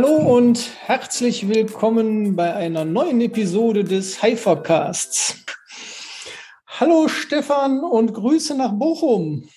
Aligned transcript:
Hallo 0.00 0.36
und 0.36 0.70
herzlich 0.86 1.48
willkommen 1.48 2.36
bei 2.36 2.54
einer 2.54 2.84
neuen 2.84 3.20
Episode 3.20 3.82
des 3.82 4.22
Hypercasts. 4.22 5.44
Hallo 6.68 7.08
Stefan 7.08 7.80
und 7.80 8.14
Grüße 8.14 8.56
nach 8.56 8.70
Bochum. 8.74 9.48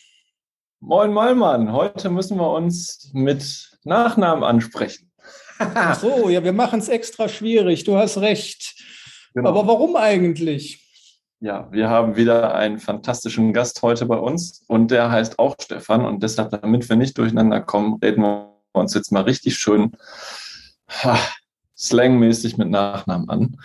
Moin 0.79 1.13
Malmann, 1.13 1.71
heute 1.71 2.09
müssen 2.09 2.39
wir 2.39 2.49
uns 2.53 3.11
mit 3.13 3.69
Nachnamen 3.83 4.43
ansprechen. 4.43 5.11
Ach 5.59 5.99
so, 5.99 6.27
ja, 6.27 6.43
wir 6.43 6.53
machen 6.53 6.79
es 6.79 6.89
extra 6.89 7.29
schwierig, 7.29 7.83
du 7.83 7.97
hast 7.97 8.17
recht. 8.17 8.83
Genau. 9.35 9.47
Aber 9.47 9.67
warum 9.67 9.95
eigentlich? 9.95 10.83
Ja, 11.39 11.71
wir 11.71 11.87
haben 11.87 12.15
wieder 12.15 12.55
einen 12.55 12.79
fantastischen 12.79 13.53
Gast 13.53 13.83
heute 13.83 14.07
bei 14.07 14.17
uns 14.17 14.63
und 14.67 14.89
der 14.89 15.11
heißt 15.11 15.37
auch 15.37 15.53
Stefan 15.61 16.03
und 16.03 16.23
deshalb, 16.23 16.49
damit 16.49 16.89
wir 16.89 16.95
nicht 16.95 17.15
durcheinander 17.19 17.61
kommen, 17.61 17.99
reden 18.01 18.23
wir 18.23 18.50
uns 18.73 18.93
jetzt 18.93 19.11
mal 19.11 19.23
richtig 19.23 19.57
schön 19.57 19.91
ha, 20.87 21.17
slangmäßig 21.77 22.57
mit 22.57 22.69
Nachnamen 22.69 23.29
an. 23.29 23.61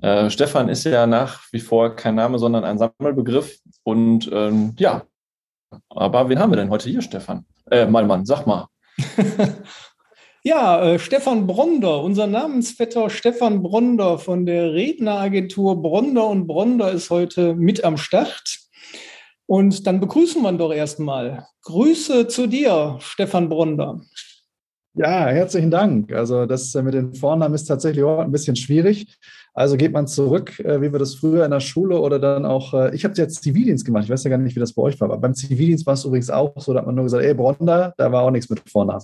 Äh, 0.00 0.30
Stefan 0.30 0.68
ist 0.68 0.84
ja 0.84 1.06
nach 1.06 1.42
wie 1.52 1.60
vor 1.60 1.96
kein 1.96 2.14
Name, 2.14 2.38
sondern 2.38 2.64
ein 2.64 2.78
Sammelbegriff 2.78 3.58
und 3.82 4.30
ähm, 4.32 4.74
ja, 4.78 5.02
aber 5.88 6.28
wen 6.28 6.38
haben 6.38 6.50
wir 6.50 6.56
denn 6.56 6.70
heute 6.70 6.90
hier, 6.90 7.02
Stefan? 7.02 7.44
Äh, 7.70 7.86
Malmann, 7.86 8.26
sag 8.26 8.46
mal. 8.46 8.68
Ja, 10.42 10.82
äh, 10.82 10.98
Stefan 10.98 11.46
Bronder, 11.46 12.02
unser 12.02 12.26
Namensvetter 12.26 13.10
Stefan 13.10 13.62
Bronder 13.62 14.18
von 14.18 14.46
der 14.46 14.72
Redneragentur 14.72 15.82
Bronder 15.82 16.28
und 16.28 16.46
Bronder 16.46 16.90
ist 16.92 17.10
heute 17.10 17.54
mit 17.54 17.84
am 17.84 17.98
Start. 17.98 18.58
Und 19.44 19.86
dann 19.86 20.00
begrüßen 20.00 20.40
wir 20.40 20.48
ihn 20.48 20.56
doch 20.56 20.72
erstmal. 20.72 21.46
Grüße 21.64 22.26
zu 22.28 22.46
dir, 22.46 22.96
Stefan 23.00 23.50
Bronder. 23.50 24.00
Ja, 25.00 25.28
herzlichen 25.28 25.70
Dank. 25.70 26.12
Also 26.12 26.44
das 26.44 26.74
mit 26.74 26.92
den 26.92 27.14
Vornamen 27.14 27.54
ist 27.54 27.64
tatsächlich 27.64 28.04
auch 28.04 28.18
ein 28.18 28.30
bisschen 28.30 28.54
schwierig. 28.54 29.16
Also 29.54 29.78
geht 29.78 29.92
man 29.92 30.06
zurück, 30.06 30.60
äh, 30.60 30.82
wie 30.82 30.92
wir 30.92 30.98
das 30.98 31.14
früher 31.14 31.42
in 31.46 31.50
der 31.50 31.60
Schule 31.60 31.98
oder 31.98 32.18
dann 32.18 32.44
auch, 32.44 32.74
äh, 32.74 32.94
ich 32.94 33.04
habe 33.04 33.14
jetzt 33.14 33.42
Zivildienst 33.42 33.86
gemacht, 33.86 34.04
ich 34.04 34.10
weiß 34.10 34.24
ja 34.24 34.30
gar 34.30 34.36
nicht, 34.36 34.54
wie 34.54 34.60
das 34.60 34.74
bei 34.74 34.82
euch 34.82 35.00
war, 35.00 35.10
aber 35.10 35.16
beim 35.16 35.34
Zivildienst 35.34 35.86
war 35.86 35.94
es 35.94 36.04
übrigens 36.04 36.28
auch 36.28 36.52
so, 36.56 36.74
da 36.74 36.80
hat 36.80 36.86
man 36.86 36.94
nur 36.94 37.04
gesagt, 37.04 37.24
ey 37.24 37.32
Bronder, 37.32 37.94
da 37.96 38.12
war 38.12 38.24
auch 38.24 38.30
nichts 38.30 38.50
mit 38.50 38.60
Vornamen. 38.68 39.02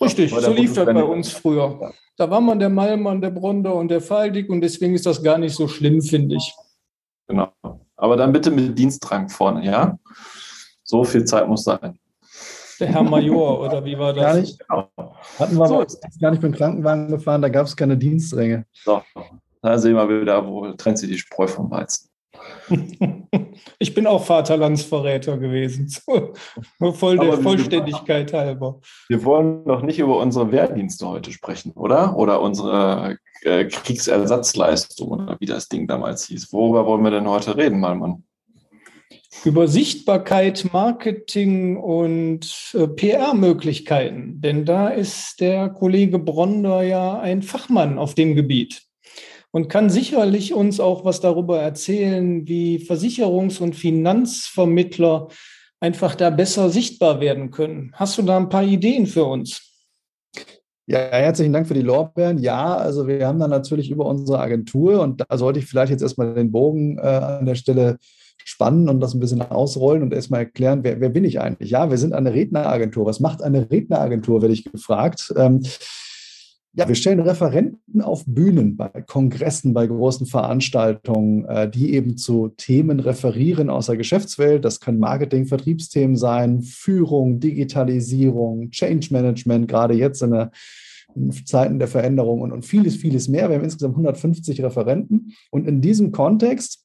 Richtig, 0.00 0.30
so 0.32 0.52
lief 0.52 0.72
das 0.72 0.84
bei 0.84 1.02
uns 1.02 1.32
früher. 1.32 1.92
Da 2.16 2.30
war 2.30 2.40
man 2.40 2.60
der 2.60 2.68
Malmann, 2.68 3.20
der 3.20 3.30
Bronder 3.30 3.74
und 3.74 3.88
der 3.88 4.00
Faldig 4.00 4.48
und 4.50 4.60
deswegen 4.60 4.94
ist 4.94 5.04
das 5.04 5.20
gar 5.20 5.36
nicht 5.36 5.56
so 5.56 5.66
schlimm, 5.66 6.00
finde 6.00 6.36
ich. 6.36 6.54
Genau. 7.26 7.52
Aber 7.96 8.16
dann 8.16 8.32
bitte 8.32 8.52
mit 8.52 8.78
Dienstrang 8.78 9.28
vorne, 9.28 9.66
ja? 9.66 9.98
So 10.84 11.02
viel 11.02 11.24
Zeit 11.24 11.48
muss 11.48 11.64
sein. 11.64 11.98
Der 12.80 12.88
Herr 12.88 13.02
Major, 13.02 13.60
oder 13.60 13.84
wie 13.84 13.98
war 13.98 14.12
das? 14.12 14.24
Gar 14.24 14.36
nicht. 14.36 14.58
Genau. 14.58 14.88
Hatten 15.38 15.56
wir 15.56 15.66
so. 15.66 15.74
aber 15.74 15.86
gar 16.20 16.30
nicht 16.30 16.42
mit 16.42 16.52
dem 16.52 16.56
Krankenwagen 16.56 17.08
gefahren, 17.08 17.42
da 17.42 17.48
gab 17.48 17.66
es 17.66 17.76
keine 17.76 17.96
Dienstränge. 17.96 18.66
So, 18.72 19.02
da 19.62 19.78
sehen 19.78 19.94
wir 19.94 20.08
wieder, 20.20 20.46
wo 20.46 20.72
trennt 20.72 20.98
sich 20.98 21.10
die 21.10 21.18
Spreu 21.18 21.46
vom 21.46 21.70
Weizen. 21.70 22.08
Ich 23.78 23.94
bin 23.94 24.06
auch 24.06 24.24
Vaterlandsverräter 24.24 25.38
gewesen, 25.38 25.88
voll 26.78 27.18
der 27.18 27.34
Vollständigkeit 27.34 28.32
halber. 28.32 28.80
Wir 29.08 29.24
wollen 29.24 29.64
doch 29.64 29.82
nicht 29.82 29.98
über 29.98 30.18
unsere 30.18 30.52
Wehrdienste 30.52 31.06
heute 31.08 31.32
sprechen, 31.32 31.72
oder? 31.72 32.16
Oder 32.16 32.40
unsere 32.40 33.18
äh, 33.42 33.64
Kriegsersatzleistung 33.64 35.08
oder 35.08 35.36
wie 35.40 35.46
das 35.46 35.68
Ding 35.68 35.86
damals 35.86 36.26
hieß. 36.26 36.52
Worüber 36.52 36.86
wollen 36.86 37.04
wir 37.04 37.10
denn 37.10 37.28
heute 37.28 37.56
reden, 37.56 37.80
Malmann? 37.80 38.24
Über 39.42 39.68
Sichtbarkeit, 39.68 40.72
Marketing 40.72 41.76
und 41.76 42.72
äh, 42.74 42.86
PR-Möglichkeiten. 42.86 44.40
Denn 44.40 44.64
da 44.64 44.88
ist 44.88 45.40
der 45.40 45.68
Kollege 45.68 46.18
Bronder 46.18 46.82
ja 46.82 47.18
ein 47.18 47.42
Fachmann 47.42 47.98
auf 47.98 48.14
dem 48.14 48.34
Gebiet 48.34 48.82
und 49.50 49.68
kann 49.68 49.90
sicherlich 49.90 50.54
uns 50.54 50.80
auch 50.80 51.04
was 51.04 51.20
darüber 51.20 51.60
erzählen, 51.60 52.48
wie 52.48 52.78
Versicherungs- 52.78 53.60
und 53.60 53.76
Finanzvermittler 53.76 55.28
einfach 55.78 56.14
da 56.14 56.30
besser 56.30 56.70
sichtbar 56.70 57.20
werden 57.20 57.50
können. 57.50 57.92
Hast 57.94 58.16
du 58.18 58.22
da 58.22 58.36
ein 58.36 58.48
paar 58.48 58.64
Ideen 58.64 59.06
für 59.06 59.24
uns? 59.24 59.60
Ja, 60.86 60.98
herzlichen 60.98 61.52
Dank 61.52 61.68
für 61.68 61.74
die 61.74 61.82
Lorbeeren. 61.82 62.38
Ja, 62.38 62.76
also 62.76 63.06
wir 63.06 63.26
haben 63.26 63.38
da 63.38 63.48
natürlich 63.48 63.90
über 63.90 64.06
unsere 64.06 64.38
Agentur 64.38 65.00
und 65.00 65.22
da 65.26 65.38
sollte 65.38 65.58
ich 65.58 65.66
vielleicht 65.66 65.90
jetzt 65.90 66.02
erstmal 66.02 66.34
den 66.34 66.52
Bogen 66.52 66.98
äh, 66.98 67.02
an 67.02 67.46
der 67.46 67.54
Stelle 67.54 67.98
spannen 68.44 68.88
und 68.88 69.00
das 69.00 69.14
ein 69.14 69.20
bisschen 69.20 69.42
ausrollen 69.42 70.02
und 70.02 70.12
erstmal 70.12 70.40
erklären, 70.40 70.84
wer, 70.84 71.00
wer 71.00 71.08
bin 71.08 71.24
ich 71.24 71.40
eigentlich? 71.40 71.70
Ja, 71.70 71.90
wir 71.90 71.98
sind 71.98 72.12
eine 72.12 72.34
Redneragentur. 72.34 73.06
Was 73.06 73.20
macht 73.20 73.42
eine 73.42 73.70
Redneragentur, 73.70 74.42
werde 74.42 74.54
ich 74.54 74.64
gefragt. 74.64 75.32
Ähm, 75.36 75.62
ja, 76.76 76.88
wir 76.88 76.96
stellen 76.96 77.20
Referenten 77.20 78.00
auf 78.00 78.24
Bühnen, 78.26 78.76
bei 78.76 78.88
Kongressen, 78.88 79.74
bei 79.74 79.86
großen 79.86 80.26
Veranstaltungen, 80.26 81.44
äh, 81.44 81.70
die 81.70 81.94
eben 81.94 82.16
zu 82.16 82.48
Themen 82.48 82.98
referieren 82.98 83.70
aus 83.70 83.86
der 83.86 83.96
Geschäftswelt. 83.96 84.64
Das 84.64 84.80
können 84.80 84.98
Marketing, 84.98 85.46
Vertriebsthemen 85.46 86.16
sein, 86.16 86.62
Führung, 86.62 87.38
Digitalisierung, 87.38 88.70
Change 88.70 89.08
Management, 89.12 89.68
gerade 89.68 89.94
jetzt 89.94 90.20
in, 90.22 90.32
der, 90.32 90.50
in 91.14 91.30
Zeiten 91.30 91.78
der 91.78 91.86
Veränderung 91.86 92.40
und, 92.40 92.50
und 92.50 92.64
vieles, 92.64 92.96
vieles 92.96 93.28
mehr. 93.28 93.48
Wir 93.48 93.56
haben 93.56 93.64
insgesamt 93.64 93.94
150 93.94 94.60
Referenten. 94.64 95.32
Und 95.52 95.68
in 95.68 95.80
diesem 95.80 96.10
Kontext 96.10 96.83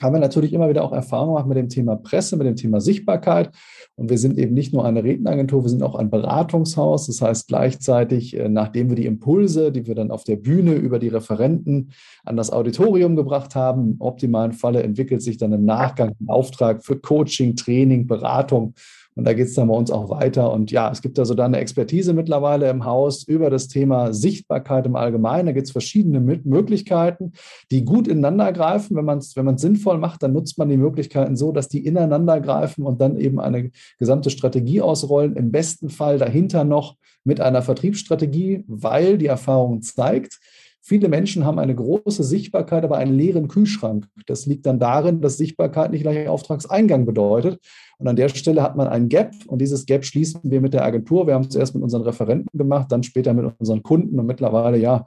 haben 0.00 0.14
wir 0.14 0.20
natürlich 0.20 0.52
immer 0.52 0.68
wieder 0.68 0.84
auch 0.84 0.92
Erfahrung 0.92 1.28
gemacht 1.28 1.46
mit 1.46 1.56
dem 1.56 1.68
Thema 1.68 1.96
Presse, 1.96 2.36
mit 2.36 2.46
dem 2.46 2.56
Thema 2.56 2.80
Sichtbarkeit. 2.80 3.50
Und 3.96 4.10
wir 4.10 4.18
sind 4.18 4.38
eben 4.38 4.54
nicht 4.54 4.72
nur 4.72 4.84
eine 4.84 5.04
Redneragentur, 5.04 5.62
wir 5.62 5.70
sind 5.70 5.82
auch 5.82 5.94
ein 5.94 6.10
Beratungshaus. 6.10 7.06
Das 7.06 7.22
heißt 7.22 7.48
gleichzeitig, 7.48 8.36
äh, 8.36 8.48
nachdem 8.48 8.88
wir 8.88 8.96
die 8.96 9.06
Impulse, 9.06 9.70
die 9.72 9.86
wir 9.86 9.94
dann 9.94 10.10
auf 10.10 10.24
der 10.24 10.36
Bühne 10.36 10.74
über 10.74 10.98
die 10.98 11.08
Referenten 11.08 11.92
an 12.24 12.36
das 12.36 12.52
Auditorium 12.52 13.16
gebracht 13.16 13.54
haben, 13.54 13.92
im 13.92 14.00
optimalen 14.00 14.52
Falle 14.52 14.82
entwickelt 14.82 15.22
sich 15.22 15.36
dann 15.36 15.52
im 15.52 15.64
Nachgang 15.64 16.14
ein 16.20 16.28
Auftrag 16.28 16.84
für 16.84 16.98
Coaching, 16.98 17.56
Training, 17.56 18.06
Beratung 18.06 18.74
und 19.16 19.24
da 19.24 19.32
geht 19.32 19.46
es 19.46 19.54
dann 19.54 19.68
bei 19.68 19.74
uns 19.74 19.92
auch 19.92 20.10
weiter. 20.10 20.52
Und 20.52 20.72
ja, 20.72 20.90
es 20.90 21.00
gibt 21.00 21.18
da 21.18 21.24
eine 21.44 21.58
Expertise 21.58 22.12
mittlerweile 22.12 22.68
im 22.68 22.84
Haus 22.84 23.22
über 23.22 23.48
das 23.48 23.68
Thema 23.68 24.12
Sichtbarkeit 24.12 24.86
im 24.86 24.96
Allgemeinen. 24.96 25.46
Da 25.46 25.52
gibt 25.52 25.66
es 25.66 25.72
verschiedene 25.72 26.20
Möglichkeiten, 26.20 27.32
die 27.70 27.84
gut 27.84 28.08
ineinander 28.08 28.52
greifen. 28.52 28.96
Wenn 28.96 29.04
man 29.04 29.18
es 29.18 29.36
wenn 29.36 29.56
sinnvoll 29.56 29.98
macht, 29.98 30.22
dann 30.24 30.32
nutzt 30.32 30.58
man 30.58 30.68
die 30.68 30.76
Möglichkeiten 30.76 31.36
so, 31.36 31.52
dass 31.52 31.68
die 31.68 31.86
ineinander 31.86 32.40
greifen 32.40 32.84
und 32.84 33.00
dann 33.00 33.16
eben 33.16 33.38
eine 33.38 33.70
gesamte 33.98 34.30
Strategie 34.30 34.80
ausrollen. 34.80 35.36
Im 35.36 35.52
besten 35.52 35.90
Fall 35.90 36.18
dahinter 36.18 36.64
noch 36.64 36.96
mit 37.22 37.40
einer 37.40 37.62
Vertriebsstrategie, 37.62 38.64
weil 38.66 39.16
die 39.16 39.26
Erfahrung 39.26 39.82
zeigt, 39.82 40.40
Viele 40.86 41.08
Menschen 41.08 41.46
haben 41.46 41.58
eine 41.58 41.74
große 41.74 42.22
Sichtbarkeit, 42.22 42.84
aber 42.84 42.98
einen 42.98 43.16
leeren 43.16 43.48
Kühlschrank. 43.48 44.06
Das 44.26 44.44
liegt 44.44 44.66
dann 44.66 44.78
darin, 44.78 45.22
dass 45.22 45.38
Sichtbarkeit 45.38 45.90
nicht 45.90 46.02
gleich 46.02 46.28
Auftragseingang 46.28 47.06
bedeutet. 47.06 47.58
Und 47.96 48.06
an 48.06 48.16
der 48.16 48.28
Stelle 48.28 48.62
hat 48.62 48.76
man 48.76 48.88
ein 48.88 49.08
Gap 49.08 49.32
und 49.46 49.62
dieses 49.62 49.86
Gap 49.86 50.04
schließen 50.04 50.42
wir 50.44 50.60
mit 50.60 50.74
der 50.74 50.84
Agentur. 50.84 51.26
Wir 51.26 51.32
haben 51.32 51.44
es 51.44 51.48
zuerst 51.48 51.74
mit 51.74 51.82
unseren 51.82 52.02
Referenten 52.02 52.58
gemacht, 52.58 52.92
dann 52.92 53.02
später 53.02 53.32
mit 53.32 53.50
unseren 53.58 53.82
Kunden 53.82 54.20
und 54.20 54.26
mittlerweile 54.26 54.76
ja 54.76 55.06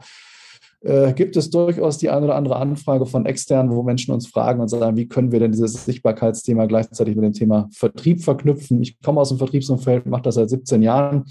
äh, 0.81 1.13
gibt 1.13 1.35
es 1.35 1.49
durchaus 1.49 1.97
die 1.97 2.09
eine 2.09 2.25
oder 2.25 2.35
andere 2.35 2.57
Anfrage 2.57 3.05
von 3.05 3.25
externen, 3.25 3.71
wo 3.71 3.83
Menschen 3.83 4.13
uns 4.13 4.27
fragen 4.27 4.61
und 4.61 4.67
sagen, 4.67 4.95
wie 4.95 5.07
können 5.07 5.31
wir 5.31 5.39
denn 5.39 5.51
dieses 5.51 5.85
Sichtbarkeitsthema 5.85 6.65
gleichzeitig 6.65 7.15
mit 7.15 7.25
dem 7.25 7.33
Thema 7.33 7.67
Vertrieb 7.71 8.23
verknüpfen. 8.23 8.81
Ich 8.81 9.01
komme 9.01 9.19
aus 9.19 9.29
dem 9.29 9.39
Vertriebsumfeld, 9.39 10.05
mache 10.05 10.23
das 10.23 10.35
seit 10.35 10.49
17 10.49 10.83
Jahren 10.83 11.25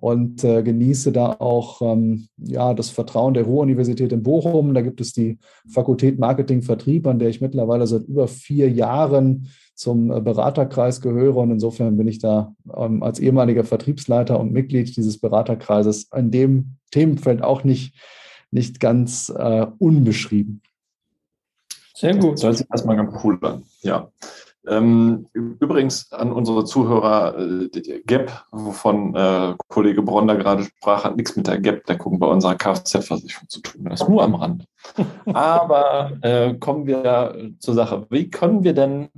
und 0.00 0.44
äh, 0.44 0.62
genieße 0.62 1.12
da 1.12 1.36
auch 1.38 1.82
ähm, 1.82 2.28
ja, 2.38 2.72
das 2.74 2.90
Vertrauen 2.90 3.34
der 3.34 3.44
Ruhr-Universität 3.44 4.12
in 4.12 4.22
Bochum. 4.22 4.72
Da 4.74 4.80
gibt 4.80 5.00
es 5.00 5.12
die 5.12 5.38
Fakultät 5.68 6.18
Marketing 6.18 6.62
Vertrieb, 6.62 7.06
an 7.06 7.18
der 7.18 7.28
ich 7.28 7.40
mittlerweile 7.40 7.86
seit 7.86 8.04
über 8.04 8.28
vier 8.28 8.70
Jahren 8.70 9.48
zum 9.74 10.10
äh, 10.10 10.20
Beraterkreis 10.20 11.02
gehöre. 11.02 11.36
Und 11.36 11.50
insofern 11.50 11.96
bin 11.96 12.08
ich 12.08 12.18
da 12.18 12.54
ähm, 12.74 13.02
als 13.02 13.18
ehemaliger 13.18 13.64
Vertriebsleiter 13.64 14.40
und 14.40 14.52
Mitglied 14.52 14.96
dieses 14.96 15.18
Beraterkreises 15.18 16.08
in 16.16 16.30
dem 16.30 16.76
Themenfeld 16.90 17.42
auch 17.42 17.62
nicht 17.62 17.94
nicht 18.50 18.80
ganz 18.80 19.32
äh, 19.36 19.66
unbeschrieben. 19.78 20.62
Sehr 21.94 22.16
gut. 22.16 22.34
Das 22.34 22.44
hört 22.44 22.56
sich 22.58 22.66
erstmal 22.70 22.96
ganz 22.96 23.12
cool 23.24 23.38
an. 23.42 23.64
Ja. 23.82 24.10
Ähm, 24.68 25.28
übrigens 25.32 26.12
an 26.12 26.32
unsere 26.32 26.64
Zuhörer, 26.64 27.38
äh, 27.38 27.68
die 27.68 28.02
Gap, 28.04 28.46
wovon 28.50 29.14
äh, 29.14 29.54
Kollege 29.68 30.02
Bronder 30.02 30.34
gerade 30.36 30.64
sprach, 30.64 31.04
hat 31.04 31.16
nichts 31.16 31.36
mit 31.36 31.46
der 31.46 31.60
Gap-Deckung 31.60 32.18
bei 32.18 32.26
unserer 32.26 32.56
Kfz-Versicherung 32.56 33.48
zu 33.48 33.60
tun. 33.60 33.84
Das 33.84 34.00
ist 34.00 34.08
nur 34.08 34.24
am 34.24 34.34
Rand. 34.34 34.66
Aber 35.32 36.18
äh, 36.22 36.54
kommen 36.54 36.86
wir 36.86 37.52
zur 37.60 37.74
Sache. 37.74 38.06
Wie 38.10 38.28
können 38.28 38.64
wir 38.64 38.72
denn 38.72 39.08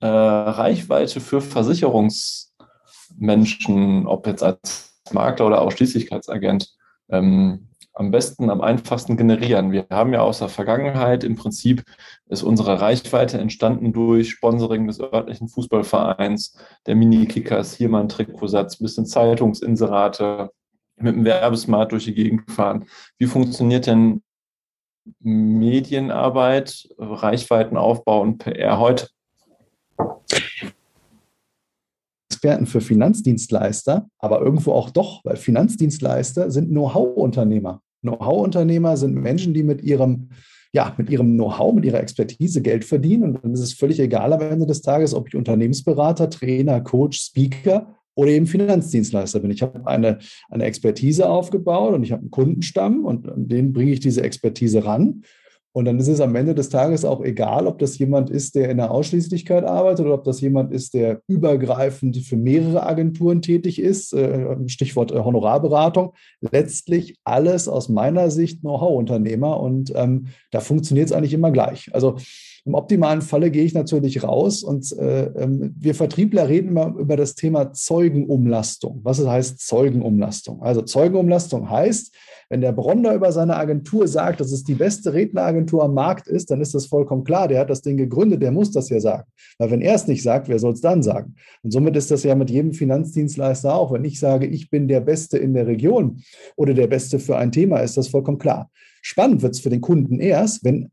äh, 0.00 0.06
Reichweite 0.06 1.20
für 1.20 1.40
Versicherungsmenschen, 1.40 4.06
ob 4.06 4.26
jetzt 4.26 4.42
als 4.42 4.92
Makler 5.10 5.46
oder 5.46 5.62
Ausschließlichkeitsagent, 5.62 6.68
ähm, 7.08 7.68
am 7.94 8.10
besten, 8.10 8.50
am 8.50 8.60
einfachsten 8.60 9.16
generieren. 9.16 9.72
Wir 9.72 9.86
haben 9.90 10.12
ja 10.12 10.20
aus 10.20 10.38
der 10.38 10.48
Vergangenheit 10.48 11.24
im 11.24 11.36
Prinzip 11.36 11.84
ist 12.28 12.42
unsere 12.42 12.80
Reichweite 12.80 13.38
entstanden 13.38 13.92
durch 13.92 14.30
Sponsoring 14.30 14.86
des 14.86 15.00
örtlichen 15.00 15.48
Fußballvereins, 15.48 16.56
der 16.86 16.96
Mini-Kickers, 16.96 17.74
hier 17.74 17.88
mal 17.88 18.00
ein 18.00 18.08
Trikotsatz, 18.08 18.78
bisschen 18.78 19.06
Zeitungsinserate, 19.06 20.50
mit 20.96 21.14
dem 21.14 21.24
Werbesmart 21.24 21.92
durch 21.92 22.04
die 22.04 22.14
Gegend 22.14 22.50
fahren. 22.50 22.86
Wie 23.18 23.26
funktioniert 23.26 23.86
denn 23.86 24.22
Medienarbeit, 25.20 26.88
Reichweitenaufbau 26.98 28.20
und 28.20 28.38
PR 28.38 28.78
heute? 28.78 29.08
Experten 32.42 32.66
für 32.66 32.80
Finanzdienstleister, 32.80 34.08
aber 34.18 34.40
irgendwo 34.40 34.72
auch 34.72 34.90
doch, 34.90 35.24
weil 35.24 35.36
Finanzdienstleister 35.36 36.50
sind 36.50 36.70
Know-how-Unternehmer. 36.70 37.80
Know-how-Unternehmer 38.00 38.96
sind 38.96 39.14
Menschen, 39.14 39.54
die 39.54 39.62
mit 39.62 39.80
ihrem 39.82 40.30
ja, 40.74 40.92
mit 40.96 41.08
ihrem 41.08 41.34
Know-how, 41.34 41.72
mit 41.74 41.84
ihrer 41.84 42.00
Expertise 42.00 42.62
Geld 42.62 42.84
verdienen. 42.84 43.24
Und 43.24 43.44
dann 43.44 43.52
ist 43.52 43.60
es 43.60 43.74
völlig 43.74 44.00
egal 44.00 44.32
am 44.32 44.40
Ende 44.40 44.66
des 44.66 44.80
Tages, 44.80 45.14
ob 45.14 45.28
ich 45.28 45.36
Unternehmensberater, 45.36 46.30
Trainer, 46.30 46.80
Coach, 46.80 47.20
Speaker 47.20 47.94
oder 48.14 48.30
eben 48.30 48.46
Finanzdienstleister 48.46 49.40
bin. 49.40 49.50
Ich 49.50 49.62
habe 49.62 49.86
eine, 49.86 50.18
eine 50.48 50.64
Expertise 50.64 51.28
aufgebaut 51.28 51.94
und 51.94 52.02
ich 52.02 52.10
habe 52.10 52.22
einen 52.22 52.30
Kundenstamm 52.30 53.04
und 53.04 53.28
an 53.28 53.48
den 53.48 53.72
bringe 53.72 53.92
ich 53.92 54.00
diese 54.00 54.22
Expertise 54.22 54.84
ran. 54.84 55.22
Und 55.72 55.86
dann 55.86 55.98
ist 55.98 56.08
es 56.08 56.20
am 56.20 56.34
Ende 56.36 56.54
des 56.54 56.68
Tages 56.68 57.04
auch 57.04 57.22
egal, 57.22 57.66
ob 57.66 57.78
das 57.78 57.98
jemand 57.98 58.28
ist, 58.28 58.54
der 58.54 58.68
in 58.70 58.76
der 58.76 58.90
Ausschließlichkeit 58.90 59.64
arbeitet 59.64 60.04
oder 60.04 60.14
ob 60.14 60.24
das 60.24 60.40
jemand 60.42 60.70
ist, 60.72 60.92
der 60.92 61.22
übergreifend 61.26 62.18
für 62.18 62.36
mehrere 62.36 62.84
Agenturen 62.84 63.40
tätig 63.40 63.80
ist. 63.80 64.12
Äh, 64.12 64.56
Stichwort 64.68 65.12
äh, 65.12 65.20
Honorarberatung. 65.20 66.12
Letztlich 66.40 67.16
alles 67.24 67.68
aus 67.68 67.88
meiner 67.88 68.30
Sicht 68.30 68.60
Know-how-Unternehmer 68.60 69.60
und 69.60 69.92
ähm, 69.94 70.26
da 70.50 70.60
funktioniert 70.60 71.06
es 71.06 71.12
eigentlich 71.12 71.34
immer 71.34 71.50
gleich. 71.50 71.88
Also 71.94 72.16
im 72.64 72.74
optimalen 72.74 73.22
Falle 73.22 73.50
gehe 73.50 73.64
ich 73.64 73.74
natürlich 73.74 74.22
raus 74.22 74.62
und 74.62 74.96
äh, 74.96 75.24
ähm, 75.36 75.74
wir 75.76 75.94
Vertriebler 75.94 76.48
reden 76.48 76.68
immer 76.68 76.94
über 76.96 77.16
das 77.16 77.34
Thema 77.34 77.72
Zeugenumlastung. 77.72 79.00
Was 79.02 79.24
heißt 79.24 79.58
Zeugenumlastung? 79.58 80.62
Also 80.62 80.82
Zeugenumlastung 80.82 81.68
heißt, 81.68 82.14
wenn 82.52 82.60
der 82.60 82.72
Bronder 82.72 83.14
über 83.14 83.32
seine 83.32 83.56
Agentur 83.56 84.06
sagt, 84.06 84.40
dass 84.40 84.52
es 84.52 84.62
die 84.62 84.74
beste 84.74 85.12
Redneragentur 85.12 85.82
am 85.82 85.94
Markt 85.94 86.28
ist, 86.28 86.50
dann 86.50 86.60
ist 86.60 86.74
das 86.74 86.86
vollkommen 86.86 87.24
klar. 87.24 87.48
Der 87.48 87.58
hat 87.58 87.70
das 87.70 87.80
Ding 87.80 87.96
gegründet, 87.96 88.42
der 88.42 88.52
muss 88.52 88.70
das 88.70 88.90
ja 88.90 89.00
sagen. 89.00 89.24
Weil 89.58 89.70
wenn 89.70 89.80
er 89.80 89.94
es 89.94 90.06
nicht 90.06 90.22
sagt, 90.22 90.48
wer 90.48 90.58
soll 90.58 90.74
es 90.74 90.82
dann 90.82 91.02
sagen? 91.02 91.34
Und 91.62 91.72
somit 91.72 91.96
ist 91.96 92.10
das 92.10 92.22
ja 92.22 92.34
mit 92.34 92.50
jedem 92.50 92.74
Finanzdienstleister 92.74 93.74
auch. 93.74 93.90
Wenn 93.90 94.04
ich 94.04 94.20
sage, 94.20 94.46
ich 94.46 94.70
bin 94.70 94.86
der 94.86 95.00
Beste 95.00 95.38
in 95.38 95.54
der 95.54 95.66
Region 95.66 96.22
oder 96.54 96.74
der 96.74 96.86
Beste 96.86 97.18
für 97.18 97.38
ein 97.38 97.52
Thema, 97.52 97.78
ist 97.78 97.96
das 97.96 98.08
vollkommen 98.08 98.38
klar. 98.38 98.70
Spannend 99.00 99.42
wird 99.42 99.54
es 99.54 99.60
für 99.60 99.70
den 99.70 99.80
Kunden 99.80 100.20
erst, 100.20 100.62
wenn 100.62 100.91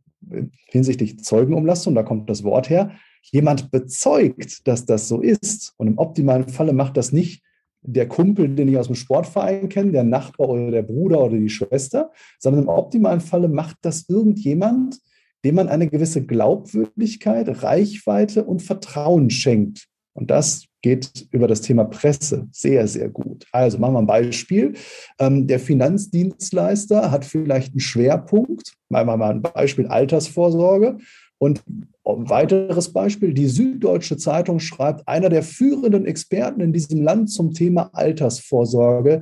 hinsichtlich 0.67 1.23
Zeugenumlastung, 1.23 1.95
da 1.95 2.03
kommt 2.03 2.29
das 2.29 2.43
Wort 2.43 2.69
her, 2.69 2.91
jemand 3.31 3.71
bezeugt, 3.71 4.67
dass 4.67 4.85
das 4.85 5.07
so 5.07 5.21
ist. 5.21 5.73
Und 5.77 5.87
im 5.87 5.97
optimalen 5.97 6.47
Falle 6.47 6.73
macht 6.73 6.97
das 6.97 7.11
nicht 7.11 7.43
der 7.81 8.07
Kumpel, 8.07 8.53
den 8.55 8.67
ich 8.67 8.77
aus 8.77 8.87
dem 8.87 8.95
Sportverein 8.95 9.69
kenne, 9.69 9.91
der 9.91 10.03
Nachbar 10.03 10.49
oder 10.49 10.71
der 10.71 10.81
Bruder 10.81 11.23
oder 11.23 11.37
die 11.37 11.49
Schwester, 11.49 12.11
sondern 12.37 12.63
im 12.63 12.69
optimalen 12.69 13.21
Falle 13.21 13.47
macht 13.47 13.77
das 13.81 14.09
irgendjemand, 14.09 14.99
dem 15.45 15.55
man 15.55 15.69
eine 15.69 15.87
gewisse 15.87 16.25
Glaubwürdigkeit, 16.25 17.63
Reichweite 17.63 18.43
und 18.43 18.61
Vertrauen 18.61 19.29
schenkt. 19.29 19.87
Und 20.13 20.29
das 20.29 20.65
geht 20.81 21.27
über 21.31 21.47
das 21.47 21.61
Thema 21.61 21.83
Presse 21.83 22.47
sehr, 22.51 22.87
sehr 22.87 23.09
gut. 23.09 23.45
Also 23.51 23.77
machen 23.77 23.93
wir 23.93 23.99
ein 23.99 24.07
Beispiel. 24.07 24.73
Ähm, 25.19 25.47
der 25.47 25.59
Finanzdienstleister 25.59 27.11
hat 27.11 27.25
vielleicht 27.25 27.73
einen 27.73 27.79
Schwerpunkt, 27.79 28.73
machen 28.89 29.07
wir 29.07 29.17
mal 29.17 29.31
ein 29.31 29.41
Beispiel 29.41 29.87
Altersvorsorge 29.87 30.97
und 31.37 31.61
ein 32.05 32.29
weiteres 32.29 32.91
Beispiel, 32.91 33.33
die 33.33 33.47
Süddeutsche 33.47 34.17
Zeitung 34.17 34.59
schreibt, 34.59 35.07
einer 35.07 35.29
der 35.29 35.43
führenden 35.43 36.05
Experten 36.05 36.61
in 36.61 36.73
diesem 36.73 37.01
Land 37.01 37.29
zum 37.29 37.53
Thema 37.53 37.89
Altersvorsorge, 37.93 39.21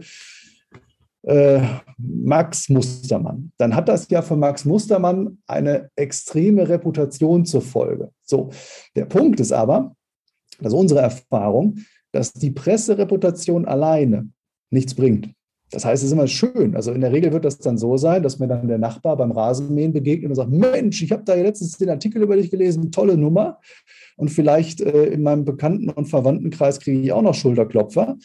äh, 1.24 1.62
Max 1.98 2.70
Mustermann. 2.70 3.52
Dann 3.58 3.76
hat 3.76 3.90
das 3.90 4.10
ja 4.10 4.22
für 4.22 4.38
Max 4.38 4.64
Mustermann 4.64 5.40
eine 5.46 5.90
extreme 5.96 6.70
Reputation 6.70 7.46
zur 7.46 7.62
Folge. 7.62 8.12
So, 8.24 8.50
der 8.96 9.06
Punkt 9.06 9.40
ist 9.40 9.52
aber, 9.52 9.97
dass 10.60 10.74
unsere 10.74 11.02
Erfahrung, 11.02 11.80
dass 12.12 12.34
die 12.34 12.52
Pressereputation 12.52 13.66
alleine 13.66 14.30
nichts 14.70 14.96
bringt. 14.96 15.30
Das 15.72 15.84
heißt, 15.84 16.02
es 16.02 16.08
ist 16.08 16.14
immer 16.14 16.28
schön. 16.28 16.76
Also 16.76 16.94
in 16.94 17.02
der 17.02 17.12
Regel 17.12 17.34
wird 17.34 17.44
das 17.44 17.58
dann 17.58 17.78
so 17.78 17.98
sein, 17.98 18.24
dass 18.24 18.40
mir 18.40 18.48
dann 18.48 18.70
der 18.70 18.78
Nachbar 18.78 19.18
beim 19.18 19.32
Rasenmähen 19.32 19.92
begegnet 19.92 20.30
und 20.30 20.36
sagt, 20.36 20.52
Mensch, 20.52 21.02
ich 21.02 21.12
habe 21.12 21.24
da 21.26 21.34
letztens 21.34 21.78
den 21.78 21.90
Artikel 21.90 22.22
über 22.22 22.38
dich 22.38 22.50
gelesen, 22.50 22.92
tolle 22.92 23.18
Nummer. 23.18 23.60
Und 24.16 24.30
vielleicht 24.30 24.80
äh, 24.80 25.06
in 25.08 25.24
meinem 25.24 25.44
Bekannten- 25.44 25.90
und 25.90 26.06
Verwandtenkreis 26.06 26.80
kriege 26.80 27.02
ich 27.02 27.12
auch 27.12 27.22
noch 27.22 27.34
Schulterklopfer. 27.34 28.18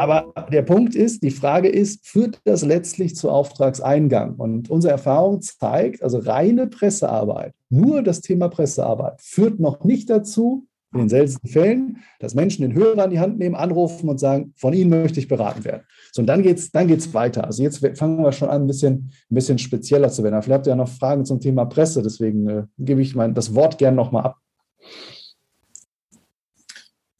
Aber 0.00 0.32
der 0.50 0.62
Punkt 0.62 0.96
ist, 0.96 1.22
die 1.22 1.30
Frage 1.30 1.68
ist, 1.68 2.06
führt 2.06 2.40
das 2.44 2.64
letztlich 2.64 3.14
zu 3.14 3.30
Auftragseingang? 3.30 4.34
Und 4.36 4.68
unsere 4.68 4.92
Erfahrung 4.92 5.42
zeigt, 5.42 6.02
also 6.02 6.18
reine 6.18 6.66
Pressearbeit, 6.66 7.52
nur 7.68 8.02
das 8.02 8.20
Thema 8.20 8.48
Pressearbeit, 8.48 9.20
führt 9.20 9.60
noch 9.60 9.84
nicht 9.84 10.10
dazu, 10.10 10.66
in 10.92 11.00
den 11.00 11.08
seltensten 11.08 11.48
Fällen, 11.48 11.98
dass 12.18 12.34
Menschen 12.34 12.62
den 12.62 12.74
Hörer 12.74 13.04
in 13.04 13.10
die 13.10 13.20
Hand 13.20 13.38
nehmen, 13.38 13.54
anrufen 13.54 14.08
und 14.08 14.18
sagen, 14.18 14.52
von 14.56 14.72
Ihnen 14.72 14.90
möchte 14.90 15.20
ich 15.20 15.28
beraten 15.28 15.64
werden. 15.64 15.84
So, 16.12 16.22
und 16.22 16.26
dann 16.26 16.42
geht 16.42 16.58
es 16.58 16.72
dann 16.72 16.88
geht's 16.88 17.14
weiter. 17.14 17.44
Also 17.44 17.62
jetzt 17.62 17.78
fangen 17.96 18.22
wir 18.22 18.32
schon 18.32 18.48
an, 18.48 18.62
ein 18.62 18.66
bisschen, 18.66 19.12
ein 19.30 19.34
bisschen 19.34 19.58
spezieller 19.58 20.10
zu 20.10 20.24
werden. 20.24 20.42
Vielleicht 20.42 20.58
habt 20.58 20.66
ihr 20.66 20.70
ja 20.70 20.76
noch 20.76 20.88
Fragen 20.88 21.24
zum 21.24 21.40
Thema 21.40 21.64
Presse, 21.66 22.02
deswegen 22.02 22.48
äh, 22.48 22.64
gebe 22.78 23.02
ich 23.02 23.14
mein, 23.14 23.34
das 23.34 23.54
Wort 23.54 23.78
gern 23.78 23.94
nochmal 23.94 24.24
ab. 24.24 24.36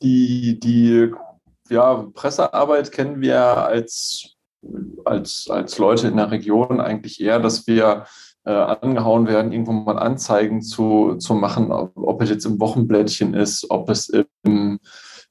Die, 0.03 0.59
die 0.59 1.13
ja, 1.69 2.07
Pressearbeit 2.15 2.91
kennen 2.91 3.21
wir 3.21 3.41
als, 3.41 4.35
als, 5.05 5.47
als 5.49 5.79
Leute 5.79 6.09
in 6.09 6.17
der 6.17 6.31
Region 6.31 6.81
eigentlich 6.81 7.21
eher, 7.21 7.39
dass 7.39 7.67
wir 7.67 8.07
äh, 8.45 8.53
angehauen 8.53 9.27
werden, 9.27 9.53
irgendwo 9.53 9.73
mal 9.73 9.99
Anzeigen 9.99 10.63
zu, 10.63 11.17
zu 11.17 11.35
machen, 11.35 11.73
ob, 11.73 11.93
ob 11.97 12.23
es 12.23 12.31
jetzt 12.31 12.47
im 12.47 12.61
Wochenblättchen 12.61 13.35
ist, 13.35 13.71
ob 13.71 13.91
es 13.91 14.09
im, 14.43 14.79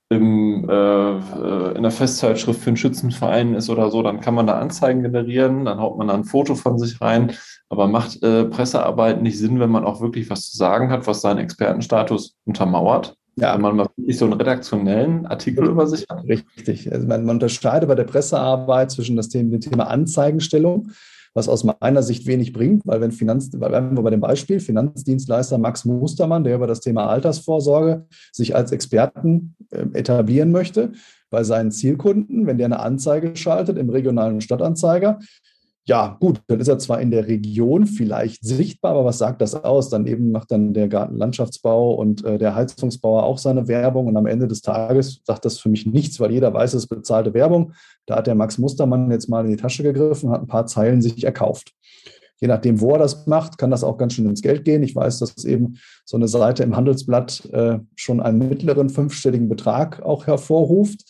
im, 0.10 0.68
äh, 0.70 1.18
äh, 1.18 1.76
in 1.76 1.84
der 1.84 1.92
Festzeitschrift 1.92 2.62
für 2.62 2.70
einen 2.70 2.78
Schützenverein 2.78 3.54
ist 3.54 3.70
oder 3.70 3.92
so, 3.92 4.02
dann 4.02 4.22
kann 4.22 4.34
man 4.34 4.48
da 4.48 4.58
Anzeigen 4.58 5.04
generieren, 5.04 5.66
dann 5.66 5.80
haut 5.80 5.98
man 5.98 6.08
da 6.08 6.16
ein 6.16 6.24
Foto 6.24 6.56
von 6.56 6.78
sich 6.80 7.00
rein. 7.00 7.34
Aber 7.70 7.88
macht 7.88 8.24
äh, 8.24 8.46
Pressearbeit 8.46 9.22
nicht 9.22 9.38
Sinn, 9.38 9.60
wenn 9.60 9.70
man 9.70 9.86
auch 9.86 10.02
wirklich 10.02 10.30
was 10.30 10.50
zu 10.50 10.58
sagen 10.58 10.90
hat, 10.90 11.06
was 11.06 11.22
seinen 11.22 11.38
Expertenstatus 11.38 12.36
untermauert? 12.46 13.16
Ja. 13.36 13.54
Wenn 13.54 13.62
man 13.62 13.76
mal 13.76 13.88
wirklich 13.96 14.18
so 14.18 14.26
einen 14.26 14.34
redaktionellen 14.34 15.28
Artikel 15.28 15.68
über 15.68 15.88
sich 15.88 16.06
hat. 16.10 16.24
Richtig. 16.26 16.92
Also 16.92 17.08
man, 17.08 17.26
man 17.26 17.36
unterscheidet 17.38 17.88
bei 17.88 17.96
der 17.96 18.04
Pressearbeit 18.04 18.92
zwischen 18.92 19.16
das 19.16 19.30
Thema, 19.30 19.52
dem 19.52 19.62
Thema 19.62 19.88
Anzeigenstellung 19.88 20.90
was 21.34 21.48
aus 21.48 21.64
meiner 21.64 22.04
Sicht 22.04 22.28
wenig 22.28 22.54
bringt, 22.54 22.86
weil 22.86 23.02
wenn 23.02 23.12
Finanz, 23.12 23.50
weil 23.54 23.72
wir 23.72 24.02
bei 24.02 24.10
dem 24.10 24.20
Beispiel 24.20 24.60
Finanzdienstleister 24.60 25.58
Max 25.58 25.86
Mustermann, 25.86 26.44
der 26.44 26.56
über 26.56 26.68
das 26.68 26.80
Thema 26.80 27.08
Altersvorsorge 27.08 28.06
sich 28.32 28.56
als 28.56 28.72
Experten 28.72 29.56
äh, 29.72 29.86
etablieren 29.94 30.52
möchte, 30.52 30.92
bei 31.30 31.44
seinen 31.44 31.72
Zielkunden, 31.72 32.48
wenn 32.48 32.58
der 32.58 32.66
eine 32.66 32.80
Anzeige 32.80 33.36
schaltet 33.36 33.78
im 33.78 33.90
regionalen 33.90 34.42
Stadtanzeiger, 34.42 35.20
ja, 35.90 36.18
gut, 36.20 36.44
dann 36.46 36.60
ist 36.60 36.68
er 36.68 36.78
zwar 36.78 37.02
in 37.02 37.10
der 37.10 37.28
Region 37.28 37.88
vielleicht 37.88 38.44
sichtbar, 38.46 38.92
aber 38.92 39.06
was 39.06 39.18
sagt 39.18 39.42
das 39.42 39.56
aus? 39.56 39.90
Dann 39.90 40.06
eben 40.06 40.32
macht 40.32 40.52
dann 40.52 40.72
der 40.72 40.88
Gartenlandschaftsbau 40.88 41.96
und 41.96 42.24
äh, 42.24 42.38
der 42.38 42.54
Heizungsbauer 42.54 43.24
auch 43.24 43.40
seine 43.40 43.68
Werbung 43.68 44.06
und 44.06 44.16
am 44.16 44.28
Ende 44.28 44.48
des 44.48 44.62
Tages 44.62 45.22
sagt 45.24 45.46
das 45.46 45.58
für 45.58 45.70
mich 45.70 45.88
nichts, 45.88 46.20
weil 46.20 46.32
jeder 46.32 46.54
weiß, 46.54 46.76
es 46.76 46.84
ist 46.84 46.90
bezahlte 46.90 47.34
Werbung. 47.34 47.74
Da 48.06 48.18
hat 48.18 48.28
der 48.28 48.36
Max 48.36 48.60
Mustermann 48.60 49.10
jetzt 49.10 49.30
mal 49.30 49.44
in 49.44 49.50
die 49.50 49.58
Tasche 49.58 49.82
gegriffen, 49.82 50.30
hat 50.30 50.42
ein 50.42 50.48
paar 50.48 50.68
Zeilen 50.68 51.02
sich 51.02 51.24
erkauft. 51.24 51.74
Je 52.40 52.48
nachdem, 52.48 52.80
wo 52.82 52.92
er 52.92 53.00
das 53.00 53.26
macht, 53.26 53.58
kann 53.58 53.72
das 53.72 53.84
auch 53.84 53.98
ganz 53.98 54.14
schön 54.14 54.30
ins 54.30 54.44
Geld 54.44 54.66
gehen. 54.66 54.84
Ich 54.84 54.96
weiß, 54.96 55.18
dass 55.18 55.44
eben 55.44 55.78
so 56.06 56.18
eine 56.18 56.28
Seite 56.28 56.62
im 56.62 56.76
Handelsblatt 56.76 57.50
äh, 57.52 57.80
schon 57.96 58.20
einen 58.20 58.38
mittleren 58.38 58.90
fünfstelligen 58.90 59.50
Betrag 59.50 60.04
auch 60.04 60.28
hervorruft. 60.28 61.04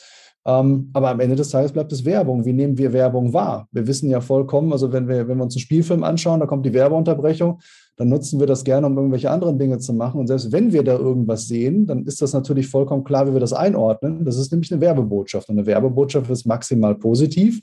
Ähm, 0.45 0.89
aber 0.93 1.09
am 1.09 1.19
Ende 1.19 1.35
des 1.35 1.49
Tages 1.49 1.71
bleibt 1.71 1.91
es 1.91 2.05
Werbung. 2.05 2.45
Wie 2.45 2.53
nehmen 2.53 2.77
wir 2.77 2.93
Werbung 2.93 3.33
wahr? 3.33 3.67
Wir 3.71 3.85
wissen 3.87 4.09
ja 4.09 4.21
vollkommen, 4.21 4.71
also 4.71 4.91
wenn 4.93 5.07
wir, 5.07 5.27
wenn 5.27 5.37
wir 5.37 5.43
uns 5.43 5.55
einen 5.55 5.61
Spielfilm 5.61 6.03
anschauen, 6.03 6.39
da 6.39 6.45
kommt 6.45 6.65
die 6.65 6.73
Werbeunterbrechung, 6.73 7.59
dann 7.97 8.07
nutzen 8.07 8.39
wir 8.39 8.47
das 8.47 8.63
gerne, 8.63 8.87
um 8.87 8.95
irgendwelche 8.95 9.29
anderen 9.29 9.59
Dinge 9.59 9.79
zu 9.79 9.93
machen. 9.93 10.21
Und 10.21 10.27
selbst 10.27 10.51
wenn 10.53 10.71
wir 10.71 10.83
da 10.83 10.93
irgendwas 10.97 11.47
sehen, 11.47 11.85
dann 11.85 12.05
ist 12.05 12.21
das 12.21 12.33
natürlich 12.33 12.67
vollkommen 12.67 13.03
klar, 13.03 13.27
wie 13.27 13.33
wir 13.33 13.41
das 13.41 13.51
einordnen. 13.51 14.23
Das 14.23 14.37
ist 14.37 14.51
nämlich 14.51 14.71
eine 14.71 14.79
Werbebotschaft. 14.79 15.49
Und 15.49 15.57
eine 15.57 15.67
Werbebotschaft 15.67 16.29
ist 16.29 16.45
maximal 16.45 16.95
positiv. 16.95 17.61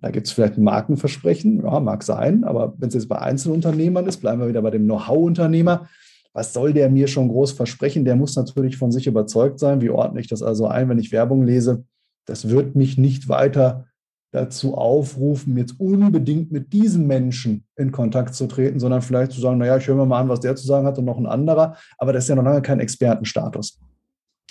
Da 0.00 0.10
gibt 0.10 0.26
es 0.26 0.32
vielleicht 0.32 0.58
ein 0.58 0.64
Markenversprechen, 0.64 1.62
ja, 1.64 1.80
mag 1.80 2.04
sein, 2.04 2.44
aber 2.44 2.74
wenn 2.78 2.88
es 2.88 2.94
jetzt 2.94 3.08
bei 3.08 3.18
Einzelunternehmern 3.18 4.06
ist, 4.06 4.18
bleiben 4.18 4.40
wir 4.40 4.48
wieder 4.48 4.62
bei 4.62 4.70
dem 4.70 4.84
Know-how-Unternehmer. 4.84 5.88
Was 6.32 6.52
soll 6.52 6.72
der 6.72 6.88
mir 6.88 7.08
schon 7.08 7.28
groß 7.28 7.52
versprechen? 7.52 8.04
Der 8.04 8.14
muss 8.14 8.36
natürlich 8.36 8.76
von 8.76 8.92
sich 8.92 9.08
überzeugt 9.08 9.58
sein. 9.58 9.80
Wie 9.80 9.90
ordne 9.90 10.20
ich 10.20 10.28
das 10.28 10.42
also 10.42 10.68
ein, 10.68 10.88
wenn 10.88 10.98
ich 10.98 11.10
Werbung 11.10 11.42
lese? 11.42 11.84
Das 12.28 12.48
wird 12.48 12.74
mich 12.74 12.98
nicht 12.98 13.28
weiter 13.28 13.86
dazu 14.32 14.76
aufrufen, 14.76 15.56
jetzt 15.56 15.80
unbedingt 15.80 16.52
mit 16.52 16.72
diesem 16.72 17.06
Menschen 17.06 17.64
in 17.76 17.92
Kontakt 17.92 18.34
zu 18.34 18.46
treten, 18.46 18.78
sondern 18.78 19.00
vielleicht 19.00 19.32
zu 19.32 19.40
sagen, 19.40 19.58
naja, 19.58 19.78
ich 19.78 19.86
höre 19.86 19.96
mir 19.96 20.04
mal 20.04 20.20
an, 20.20 20.28
was 20.28 20.40
der 20.40 20.54
zu 20.54 20.66
sagen 20.66 20.86
hat 20.86 20.98
und 20.98 21.06
noch 21.06 21.16
ein 21.16 21.26
anderer, 21.26 21.76
aber 21.96 22.12
das 22.12 22.24
ist 22.24 22.28
ja 22.28 22.34
noch 22.34 22.44
lange 22.44 22.60
kein 22.60 22.80
Expertenstatus. 22.80 23.80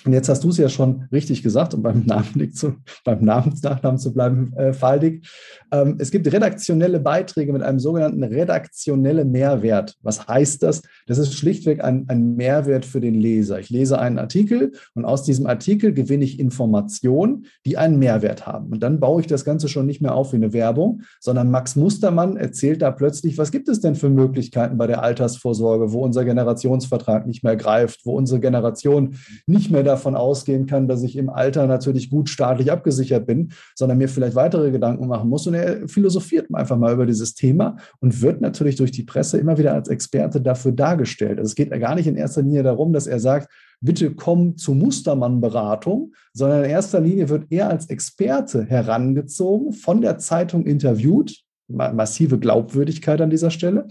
Und 0.08 0.14
jetzt 0.14 0.30
hast 0.30 0.42
du 0.46 0.50
es 0.50 0.58
ja 0.58 0.70
schon 0.70 1.04
richtig 1.12 1.44
gesagt, 1.44 1.74
um 1.74 1.84
beim 1.84 2.06
Namen, 2.06 2.54
zu, 2.54 2.76
beim 3.04 3.26
Namensnachnamen 3.26 4.00
zu 4.00 4.14
bleiben, 4.14 4.54
äh, 4.56 4.72
Faldig. 4.72 5.28
Ähm, 5.70 5.98
es 6.00 6.12
gibt 6.12 6.32
redaktionelle 6.32 7.02
Beiträge 7.02 7.52
mit 7.52 7.62
einem 7.62 7.80
sogenannten 7.80 8.24
redaktionellen 8.24 9.30
Mehrwert. 9.32 9.96
Was 10.02 10.26
heißt 10.26 10.64
das? 10.64 10.82
Das 11.08 11.18
ist 11.18 11.34
schlichtweg 11.34 11.84
ein, 11.84 12.06
ein 12.08 12.38
Mehrwert 12.38 12.86
für 12.86 13.02
den 13.02 13.16
Leser. 13.16 13.60
Ich 13.60 13.70
lese 13.70 14.00
einen 14.00 14.18
Artikel 14.18 14.72
und 14.96 15.04
aus 15.04 15.24
diesem 15.24 15.46
Artikel 15.46 15.92
gewinne 15.94 16.24
ich 16.24 16.40
Informationen, 16.40 17.48
die 17.66 17.78
einen 17.78 18.00
Mehrwert 18.00 18.48
haben. 18.48 18.72
Und 18.72 18.84
dann 18.84 19.02
baue 19.02 19.20
ich 19.20 19.28
das 19.28 19.44
Ganze 19.44 19.68
schon 19.68 19.86
nicht 19.86 20.02
mehr 20.02 20.16
auf 20.16 20.32
wie 20.32 20.38
eine 20.38 20.54
Werbung, 20.54 21.02
sondern 21.20 21.52
Max 21.52 21.76
Mustermann 21.76 22.38
erzählt 22.38 22.82
da 22.82 22.92
plötzlich, 22.92 23.38
was 23.38 23.52
gibt 23.52 23.68
es 23.68 23.82
denn 23.82 23.96
für 23.96 24.10
Möglichkeiten 24.10 24.78
bei 24.78 24.88
der 24.88 25.04
Altersvorsorge, 25.04 25.92
wo 25.92 26.06
unser 26.06 26.24
Generationsvertrag 26.24 27.28
nicht 27.28 27.44
mehr 27.44 27.58
greift, 27.58 28.06
wo 28.06 28.16
unsere 28.16 28.40
Generation 28.40 29.16
nicht 29.48 29.70
mehr 29.70 29.84
davon 29.98 30.16
ausgehen 30.16 30.66
kann, 30.66 30.88
dass 30.88 31.04
ich 31.04 31.16
im 31.16 31.30
Alter 31.30 31.68
natürlich 31.68 32.10
gut 32.10 32.30
staatlich 32.30 32.72
abgesichert 32.72 33.26
bin, 33.26 33.52
sondern 33.76 33.98
mir 33.98 34.10
vielleicht 34.10 34.36
weitere 34.36 34.72
Gedanken 34.72 35.08
machen 35.08 35.30
muss. 35.30 35.48
Und 35.48 35.56
er 35.56 35.88
philosophiert 35.88 36.48
einfach 36.54 36.78
mal 36.78 36.94
über 36.94 37.06
dieses 37.06 37.34
Thema 37.34 37.78
und 38.00 38.22
wird 38.22 38.42
natürlich 38.42 38.76
durch 38.76 38.92
die 38.92 39.04
Presse 39.04 39.38
immer 39.38 39.58
wieder 39.58 39.74
als 39.74 39.90
Experte 39.90 40.42
dafür 40.42 40.72
dargestellt. 40.72 41.40
Also 41.40 41.50
es 41.50 41.56
geht 41.56 41.72
gar 41.72 41.96
nicht 41.96 42.08
in 42.08 42.16
erster 42.16 42.42
Linie 42.42 42.64
darum, 42.64 42.94
dass 42.94 43.08
er 43.08 43.20
sagt, 43.20 43.50
bitte 43.82 44.14
komm 44.16 44.58
zur 44.58 44.76
Mustermann-Beratung, 44.76 46.14
sondern 46.34 46.64
in 46.64 46.70
erster 46.70 47.00
Linie 47.00 47.30
wird 47.30 47.46
er 47.50 47.70
als 47.70 47.90
Experte 47.90 48.66
herangezogen, 48.66 49.74
von 49.74 50.02
der 50.02 50.18
Zeitung 50.18 50.66
interviewt, 50.66 51.44
massive 51.68 52.40
Glaubwürdigkeit 52.40 53.20
an 53.20 53.30
dieser 53.30 53.52
Stelle 53.52 53.88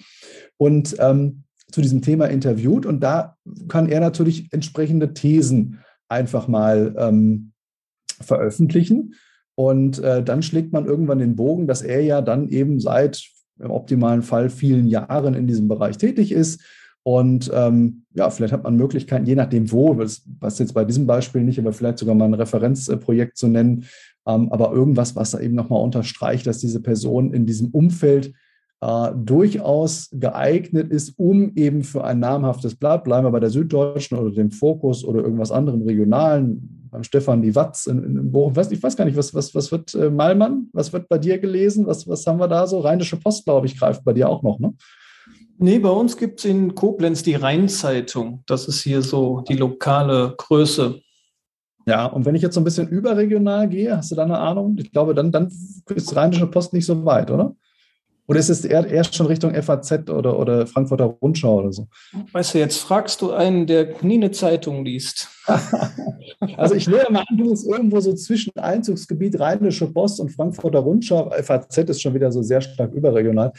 und 0.56 0.96
ähm, 0.98 1.44
zu 1.70 1.80
diesem 1.80 2.00
Thema 2.00 2.26
interviewt 2.26 2.86
und 2.86 3.00
da 3.00 3.36
kann 3.68 3.88
er 3.88 4.00
natürlich 4.00 4.52
entsprechende 4.52 5.14
Thesen 5.14 5.80
einfach 6.08 6.48
mal 6.48 6.94
ähm, 6.98 7.52
veröffentlichen. 8.20 9.14
Und 9.54 9.98
äh, 10.00 10.22
dann 10.22 10.42
schlägt 10.42 10.72
man 10.72 10.86
irgendwann 10.86 11.18
den 11.18 11.36
Bogen, 11.36 11.66
dass 11.66 11.82
er 11.82 12.02
ja 12.02 12.20
dann 12.20 12.48
eben 12.48 12.78
seit 12.78 13.22
im 13.58 13.70
optimalen 13.70 14.22
Fall 14.22 14.50
vielen 14.50 14.86
Jahren 14.86 15.34
in 15.34 15.46
diesem 15.46 15.68
Bereich 15.68 15.96
tätig 15.96 16.32
ist. 16.32 16.62
Und 17.02 17.50
ähm, 17.54 18.02
ja, 18.14 18.28
vielleicht 18.30 18.52
hat 18.52 18.64
man 18.64 18.76
Möglichkeiten, 18.76 19.26
je 19.26 19.36
nachdem 19.36 19.70
wo, 19.70 19.96
was, 19.96 20.58
jetzt 20.58 20.75
bei 20.75 20.84
diesem 20.84 21.06
Beispiel 21.06 21.42
nicht, 21.42 21.58
aber 21.58 21.72
vielleicht 21.72 21.98
sogar 21.98 22.16
mal 22.16 22.25
ein 22.25 22.34
Referenzprojekt 22.34 23.36
zu 23.36 23.46
nennen, 23.46 23.84
ähm, 24.26 24.50
aber 24.50 24.72
irgendwas, 24.72 25.14
was 25.14 25.30
da 25.30 25.38
eben 25.38 25.54
nochmal 25.54 25.82
unterstreicht, 25.82 26.46
dass 26.46 26.58
diese 26.58 26.82
Person 26.82 27.32
in 27.32 27.46
diesem 27.46 27.68
Umfeld 27.68 28.34
äh, 28.80 29.11
durchaus 29.14 30.09
geeignet 30.12 30.90
ist, 30.90 31.18
um 31.18 31.52
eben 31.54 31.83
für 31.83 32.04
ein 32.04 32.21
namhaftes 32.21 32.75
Blatt, 32.75 33.04
bleiben 33.04 33.26
wir 33.26 33.30
bei 33.30 33.40
der 33.40 33.50
Süddeutschen 33.50 34.18
oder 34.18 34.30
dem 34.30 34.50
Fokus 34.50 35.04
oder 35.04 35.23
irgendwas 35.23 35.50
anderem 35.50 35.83
regionalen, 35.83 36.88
beim 36.90 37.02
Stefan 37.02 37.42
die 37.42 37.54
Watz 37.54 37.87
in, 37.87 38.02
in 38.02 38.33
Bochum, 38.33 38.52
ich 38.52 38.56
weiß, 38.56 38.71
ich 38.73 38.83
weiß 38.83 38.97
gar 38.97 39.04
nicht, 39.04 39.16
was, 39.16 39.35
was, 39.35 39.54
was 39.54 39.73
wird 39.73 39.95
äh, 39.95 40.11
Malmann, 40.11 40.68
was 40.73 40.92
wird 40.92 41.09
bei 41.09 41.18
dir 41.18 41.38
gelesen, 41.38 41.87
was, 41.87 42.06
was 42.09 42.26
haben 42.26 42.38
wir 42.38 42.49
da 42.49 42.66
so? 42.66 42.80
Rheinische 42.80 43.16
Post, 43.16 43.45
glaube 43.45 43.66
ich, 43.66 43.78
greift 43.78 44.04
bei 44.04 44.12
dir 44.12 44.28
auch 44.28 44.42
noch, 44.42 44.59
ne? 44.59 44.75
Nee, 45.59 45.78
bei 45.78 45.88
uns 45.88 46.18
gibt 46.18 46.40
es 46.40 46.45
in 46.45 46.75
Koblenz 46.75 47.23
die 47.23 47.35
Rheinzeitung. 47.35 48.42
Das 48.45 48.68
ist 48.68 48.83
hier 48.83 49.00
so 49.00 49.40
die 49.49 49.56
lokale 49.56 50.35
Größe. 50.37 51.00
Ja, 51.87 52.04
und 52.06 52.26
wenn 52.26 52.35
ich 52.35 52.42
jetzt 52.42 52.54
so 52.54 52.61
ein 52.61 52.64
bisschen 52.64 52.88
überregional 52.88 53.66
gehe, 53.68 53.97
hast 53.97 54.11
du 54.11 54.16
da 54.16 54.25
eine 54.25 54.38
Ahnung? 54.38 54.76
Ich 54.78 54.92
glaube, 54.92 55.14
dann, 55.14 55.33
dann 55.33 55.47
ist 55.47 56.14
Rheinische 56.14 56.47
Post 56.47 56.75
nicht 56.75 56.85
so 56.85 57.04
weit, 57.06 57.30
oder? 57.30 57.56
Oder 58.28 58.40
ist 58.40 58.49
es 58.49 58.64
eher, 58.64 58.87
eher 58.87 59.04
schon 59.04 59.26
Richtung 59.26 59.54
FAZ 59.54 60.11
oder, 60.11 60.38
oder 60.38 60.66
Frankfurter 60.66 61.04
Rundschau 61.04 61.61
oder 61.61 61.73
so? 61.73 61.87
Weißt 62.33 62.54
du, 62.54 62.59
jetzt 62.59 62.78
fragst 62.78 63.23
du 63.23 63.33
einen, 63.33 63.66
der 63.66 64.02
nie 64.02 64.14
eine 64.14 64.33
Zeitung 64.33 64.85
liest. 64.85 65.28
also 66.56 66.75
ich 66.75 66.88
nehme 66.88 67.06
mal 67.11 67.25
an, 67.28 67.37
du 67.37 67.50
bist 67.50 67.66
irgendwo 67.66 68.00
so 68.00 68.12
zwischen 68.14 68.52
Einzugsgebiet 68.56 69.38
Rheinische 69.38 69.87
Post 69.87 70.21
und 70.21 70.30
Frankfurter 70.30 70.80
Rundschau. 70.80 71.30
FAZ 71.42 71.78
ist 71.78 72.02
schon 72.02 72.14
wieder 72.14 72.33
so 72.33 72.42
sehr 72.42 72.61
stark 72.61 72.92
überregional. 72.92 73.52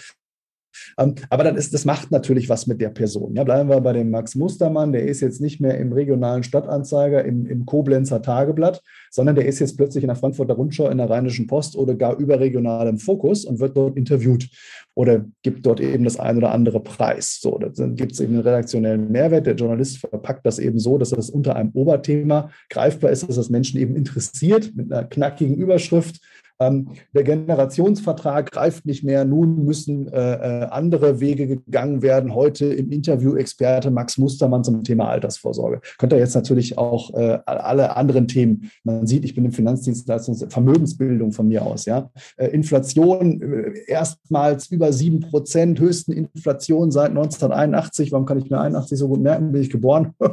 Ähm, 0.98 1.16
aber 1.30 1.44
dann 1.44 1.56
ist, 1.56 1.74
das 1.74 1.86
macht 1.86 2.12
natürlich 2.12 2.50
was 2.50 2.68
mit 2.68 2.82
der 2.82 2.90
Person. 2.90 3.36
Ja, 3.36 3.44
bleiben 3.44 3.70
wir 3.70 3.82
bei 3.82 3.94
dem 3.94 4.10
Max 4.10 4.36
Mustermann, 4.36 4.92
der 4.92 5.06
ist 5.06 5.22
jetzt 5.22 5.42
nicht 5.42 5.60
mehr 5.60 5.78
im 5.78 5.94
regionalen 5.94 6.44
Stadtanzeiger, 6.44 7.26
im, 7.26 7.46
im 7.46 7.66
Koblenzer 7.66 8.22
Tageblatt, 8.22 8.82
sondern 9.12 9.36
der 9.36 9.46
ist 9.46 9.60
jetzt 9.60 9.78
plötzlich 9.78 10.04
in 10.04 10.10
der 10.10 10.16
Frankfurter 10.16 10.56
Rundschau, 10.56 10.90
in 10.90 10.98
der 10.98 11.10
Rheinischen 11.10 11.48
Post 11.48 11.76
oder 11.76 11.96
gar 11.96 12.18
überregional 12.18 12.88
im 12.88 13.00
Fokus 13.00 13.46
und 13.46 13.60
wird 13.60 13.78
dort 13.78 13.98
interviewt 13.98 14.50
oder 14.94 15.26
gibt 15.44 15.66
dort 15.66 15.80
eben 15.80 16.04
das 16.04 16.20
ein 16.20 16.38
oder 16.38 16.52
andere 16.52 16.80
Preis. 16.80 17.40
So, 17.40 17.60
dann 17.60 17.96
gibt 17.96 18.14
es 18.14 18.20
eben 18.20 18.34
einen 18.34 18.42
redaktionellen 18.42 19.12
Mehrwert. 19.12 19.46
Der 19.46 19.56
Journalist 19.56 20.00
verpackt 20.00 20.46
das 20.46 20.58
eben 20.58 20.80
so, 20.80 20.98
dass 20.98 21.12
das 21.12 21.30
unter 21.30 21.56
einem 21.56 21.72
Oberthema 21.74 22.50
greifbar 22.70 23.12
ist, 23.12 23.28
dass 23.28 23.36
das 23.36 23.50
Menschen 23.50 23.80
eben 23.80 23.96
interessiert 23.96 24.72
mit 24.76 24.92
einer 24.92 25.08
knackigen 25.08 25.56
Überschrift 25.56 26.20
ähm, 26.60 26.90
der 27.14 27.24
Generationsvertrag 27.24 28.52
greift 28.52 28.86
nicht 28.86 29.04
mehr. 29.04 29.26
Nun 29.26 29.64
müssen 29.66 30.08
äh, 30.08 30.64
äh, 30.64 30.64
andere 30.66 31.20
Wege 31.20 31.48
gegangen 31.48 32.02
werden. 32.02 32.34
Heute 32.34 32.66
im 32.66 32.92
Interview 32.92 33.36
Experte 33.36 33.92
Max 33.92 34.18
Mustermann 34.18 34.64
zum 34.64 34.84
Thema 34.84 35.10
Altersvorsorge. 35.10 35.82
Könnt 35.98 36.14
ihr 36.14 36.20
jetzt 36.20 36.36
natürlich 36.36 36.78
auch 36.78 37.14
äh, 37.14 37.40
alle 37.46 37.96
anderen 37.96 38.28
Themen. 38.28 38.72
Man 38.84 39.06
sieht, 39.06 39.24
ich 39.24 39.36
bin 39.36 39.46
im 39.46 39.52
Finanzdienstleistungs 39.52 40.46
Vermögensbildung 40.50 41.32
von 41.32 41.48
mir 41.48 41.64
aus. 41.64 41.86
Ja, 41.86 42.10
äh, 42.38 42.48
Inflation 42.48 43.42
äh, 43.42 43.74
erstmals 43.88 44.68
über 44.72 44.92
sieben 44.94 45.20
Prozent, 45.20 45.80
höchsten 45.80 46.12
Inflation 46.12 46.92
seit 46.92 47.10
1981. 47.10 48.12
Warum 48.12 48.26
kann 48.26 48.40
ich 48.40 48.50
mir 48.50 48.60
81 48.60 48.98
so 48.98 49.08
gut 49.08 49.22
merken? 49.22 49.52
Bin 49.52 49.62
ich 49.62 49.70
geboren? 49.70 50.14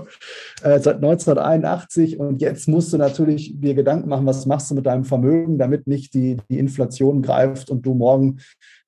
Äh, 0.63 0.81
seit 0.81 0.97
1981 0.97 2.19
und 2.19 2.41
jetzt 2.41 2.69
musst 2.69 2.93
du 2.93 2.97
natürlich 2.97 3.61
dir 3.61 3.75
Gedanken 3.75 4.09
machen, 4.09 4.25
was 4.25 4.47
machst 4.47 4.71
du 4.71 4.75
mit 4.75 4.87
deinem 4.87 5.05
Vermögen, 5.05 5.59
damit 5.59 5.87
nicht 5.87 6.14
die, 6.15 6.37
die 6.49 6.59
Inflation 6.59 7.23
greift 7.23 7.71
und 7.71 7.85
du 7.85 7.95
morgen 7.95 8.39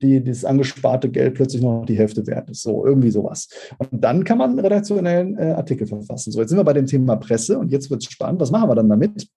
die, 0.02 0.23
das 0.23 0.45
angesparte 0.45 1.11
Geld 1.11 1.35
plötzlich 1.35 1.62
noch 1.62 1.85
die 1.85 1.99
Hälfte 1.99 2.26
wert 2.26 2.50
ist. 2.50 2.62
So, 2.62 2.87
irgendwie 2.87 3.11
sowas. 3.11 3.49
Und 3.78 3.88
dann 3.92 4.25
kann 4.25 4.38
man 4.38 4.50
einen 4.50 4.61
redaktionellen 4.61 5.37
äh, 5.38 5.52
Artikel 5.52 5.87
verfassen. 5.87 6.33
So, 6.33 6.40
jetzt 6.40 6.50
sind 6.50 6.59
wir 6.59 6.64
bei 6.64 6.73
dem 6.73 6.87
Thema 6.87 7.16
Presse 7.16 7.59
und 7.59 7.71
jetzt 7.71 7.90
wird 7.90 8.02
es 8.02 8.11
spannend. 8.11 8.40
Was 8.40 8.50
machen 8.50 8.68
wir 8.68 8.75
dann 8.75 8.88
damit? 8.88 9.28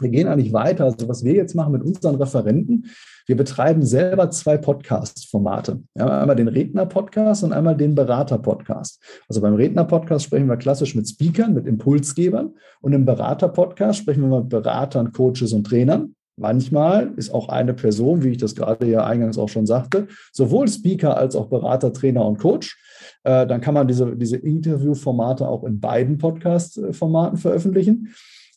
Wir 0.00 0.10
gehen 0.10 0.28
eigentlich 0.28 0.52
weiter. 0.52 0.84
Also, 0.84 1.08
was 1.08 1.24
wir 1.24 1.34
jetzt 1.34 1.54
machen 1.54 1.72
mit 1.72 1.82
unseren 1.82 2.14
Referenten, 2.16 2.86
wir 3.26 3.36
betreiben 3.36 3.82
selber 3.82 4.30
zwei 4.30 4.56
Podcast-Formate. 4.56 5.82
Einmal 5.94 6.36
den 6.36 6.48
Redner-Podcast 6.48 7.44
und 7.44 7.52
einmal 7.52 7.76
den 7.76 7.94
Berater-Podcast. 7.94 9.02
Also 9.28 9.42
beim 9.42 9.54
Redner-Podcast 9.54 10.24
sprechen 10.24 10.48
wir 10.48 10.56
klassisch 10.56 10.94
mit 10.94 11.08
Speakern, 11.08 11.52
mit 11.52 11.66
Impulsgebern 11.66 12.54
und 12.80 12.92
im 12.94 13.04
Berater-Podcast 13.04 13.98
sprechen 13.98 14.30
wir 14.30 14.40
mit 14.40 14.48
Beratern, 14.48 15.12
Coaches 15.12 15.52
und 15.52 15.64
Trainern. 15.64 16.14
Manchmal 16.38 17.12
ist 17.16 17.30
auch 17.30 17.48
eine 17.48 17.74
Person, 17.74 18.22
wie 18.22 18.30
ich 18.30 18.38
das 18.38 18.54
gerade 18.54 18.86
ja 18.86 19.04
eingangs 19.04 19.38
auch 19.38 19.48
schon 19.48 19.66
sagte, 19.66 20.06
sowohl 20.32 20.68
Speaker 20.68 21.16
als 21.16 21.34
auch 21.34 21.46
Berater, 21.46 21.92
Trainer 21.92 22.24
und 22.24 22.38
Coach. 22.38 22.78
Äh, 23.24 23.46
dann 23.46 23.60
kann 23.60 23.74
man 23.74 23.88
diese, 23.88 24.16
diese 24.16 24.36
Interviewformate 24.36 25.46
auch 25.46 25.64
in 25.64 25.80
beiden 25.80 26.18
Podcast-Formaten 26.18 27.38
veröffentlichen. 27.38 28.14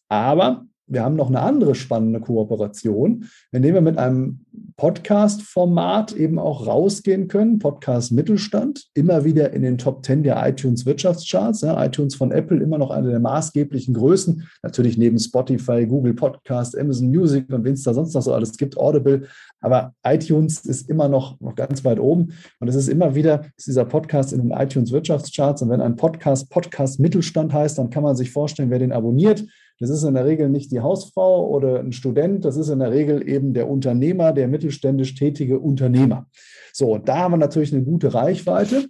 Aber 0.10 0.66
wir 0.92 1.04
haben 1.04 1.16
noch 1.16 1.30
eine 1.30 1.40
andere 1.40 1.74
spannende 1.74 2.20
Kooperation, 2.20 3.26
indem 3.52 3.76
wir 3.76 3.82
mit 3.82 3.98
einem 3.98 4.42
Podcast-Format 4.76 6.12
eben 6.14 6.38
auch 6.38 6.68
rausgehen 6.68 7.30
können, 7.30 7.60
Podcast 7.60 8.12
Mittelstand, 8.12 8.88
immer 8.94 9.24
wieder 9.24 9.54
in 9.54 9.62
den 9.62 9.78
Top 9.78 10.06
10 10.06 10.24
der 10.24 10.46
iTunes 10.46 10.86
Wirtschaftscharts. 10.86 11.62
Ja, 11.62 11.82
iTunes 11.84 12.16
von 12.16 12.32
Apple 12.32 12.62
immer 12.62 12.78
noch 12.78 12.92
eine 12.92 13.10
der 13.10 13.22
maßgeblichen 13.22 13.94
Größen, 13.94 14.50
natürlich 14.64 14.98
neben 14.98 15.18
Spotify, 15.18 15.86
Google 15.86 16.14
Podcast, 16.14 16.78
Amazon 16.78 17.08
Music 17.08 17.52
und 17.54 17.64
wen 17.64 17.74
es 17.74 17.84
da 17.84 17.94
sonst 17.94 18.14
noch 18.14 18.22
so 18.22 18.34
alles 18.34 18.58
gibt, 18.58 18.78
Audible. 18.78 19.28
Aber 19.62 19.94
iTunes 20.06 20.66
ist 20.66 20.90
immer 20.90 21.08
noch, 21.08 21.40
noch 21.40 21.56
ganz 21.56 21.86
weit 21.86 22.00
oben. 22.00 22.34
Und 22.60 22.68
es 22.68 22.76
ist 22.76 22.90
immer 22.90 23.16
wieder 23.16 23.46
ist 23.56 23.68
dieser 23.68 23.86
Podcast 23.86 24.34
in 24.34 24.42
den 24.42 24.52
iTunes 24.52 24.92
Wirtschaftscharts. 24.92 25.62
Und 25.62 25.70
wenn 25.70 25.80
ein 25.80 25.96
Podcast 25.96 26.50
Podcast 26.50 27.00
Mittelstand 27.00 27.54
heißt, 27.54 27.78
dann 27.78 27.90
kann 27.90 28.04
man 28.04 28.18
sich 28.18 28.32
vorstellen, 28.32 28.70
wer 28.70 28.80
den 28.80 28.92
abonniert 28.92 29.46
das 29.82 29.90
ist 29.90 30.04
in 30.04 30.14
der 30.14 30.26
Regel 30.26 30.48
nicht 30.48 30.72
die 30.72 30.80
Hausfrau 30.80 31.48
oder 31.48 31.80
ein 31.80 31.92
Student, 31.92 32.46
das 32.46 32.56
ist 32.56 32.70
in 32.70 32.78
der 32.78 32.92
Regel 32.92 33.28
eben 33.28 33.56
der 33.56 33.68
Unternehmer, 33.68 34.32
der 34.32 34.48
mittelständisch 34.48 35.16
tätige 35.16 35.60
Unternehmer. 35.60 36.28
So, 36.72 37.00
da 37.00 37.18
haben 37.18 37.32
wir 37.32 37.38
natürlich 37.38 37.74
eine 37.74 37.84
gute 37.84 38.14
Reichweite. 38.14 38.86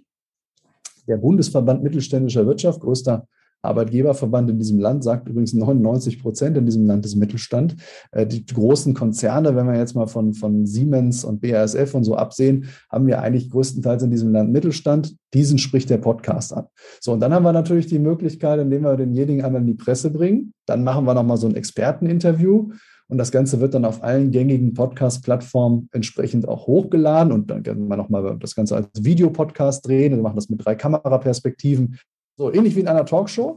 Der 1.08 1.16
Bundesverband 1.16 1.82
mittelständischer 1.82 2.46
Wirtschaft, 2.46 2.80
größter 2.80 3.26
Arbeitgeberverband 3.62 4.50
in 4.50 4.58
diesem 4.58 4.78
Land 4.78 5.04
sagt 5.04 5.28
übrigens 5.28 5.52
99 5.52 6.20
Prozent 6.20 6.56
in 6.56 6.66
diesem 6.66 6.86
Land 6.86 7.06
ist 7.06 7.16
Mittelstand. 7.16 7.76
Äh, 8.10 8.26
die 8.26 8.44
großen 8.44 8.94
Konzerne, 8.94 9.54
wenn 9.54 9.66
wir 9.66 9.78
jetzt 9.78 9.94
mal 9.94 10.06
von, 10.06 10.34
von 10.34 10.66
Siemens 10.66 11.24
und 11.24 11.40
BASF 11.40 11.94
und 11.94 12.04
so 12.04 12.16
absehen, 12.16 12.66
haben 12.90 13.06
wir 13.06 13.22
eigentlich 13.22 13.50
größtenteils 13.50 14.02
in 14.02 14.10
diesem 14.10 14.32
Land 14.32 14.52
Mittelstand. 14.52 15.16
Diesen 15.32 15.58
spricht 15.58 15.90
der 15.90 15.98
Podcast 15.98 16.52
an. 16.52 16.66
So, 17.00 17.12
und 17.12 17.20
dann 17.20 17.32
haben 17.32 17.44
wir 17.44 17.52
natürlich 17.52 17.86
die 17.86 17.98
Möglichkeit, 17.98 18.60
indem 18.60 18.82
wir 18.82 18.96
denjenigen 18.96 19.44
einmal 19.44 19.60
in 19.62 19.66
die 19.66 19.74
Presse 19.74 20.10
bringen. 20.10 20.52
Dann 20.66 20.84
machen 20.84 21.04
wir 21.04 21.14
nochmal 21.14 21.36
so 21.36 21.46
ein 21.46 21.54
Experteninterview. 21.54 22.70
Und 23.08 23.18
das 23.18 23.30
Ganze 23.30 23.60
wird 23.60 23.74
dann 23.74 23.84
auf 23.84 24.02
allen 24.02 24.30
gängigen 24.30 24.72
Podcast-Plattformen 24.72 25.90
entsprechend 25.92 26.48
auch 26.48 26.66
hochgeladen. 26.66 27.30
Und 27.30 27.50
dann 27.50 27.62
können 27.62 27.86
wir 27.86 27.96
nochmal 27.98 28.38
das 28.38 28.54
Ganze 28.54 28.74
als 28.74 28.88
Videopodcast 28.98 29.86
drehen. 29.86 30.16
Wir 30.16 30.22
machen 30.22 30.36
das 30.36 30.48
mit 30.48 30.64
drei 30.64 30.74
Kameraperspektiven. 30.74 31.98
So 32.42 32.52
ähnlich 32.52 32.74
wie 32.74 32.80
in 32.80 32.88
einer 32.88 33.06
Talkshow. 33.06 33.56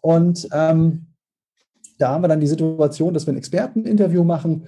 Und 0.00 0.48
ähm, 0.52 1.08
da 1.98 2.08
haben 2.08 2.24
wir 2.24 2.28
dann 2.28 2.40
die 2.40 2.46
Situation, 2.46 3.12
dass 3.12 3.26
wir 3.26 3.34
ein 3.34 3.36
Experteninterview 3.36 4.24
machen 4.24 4.64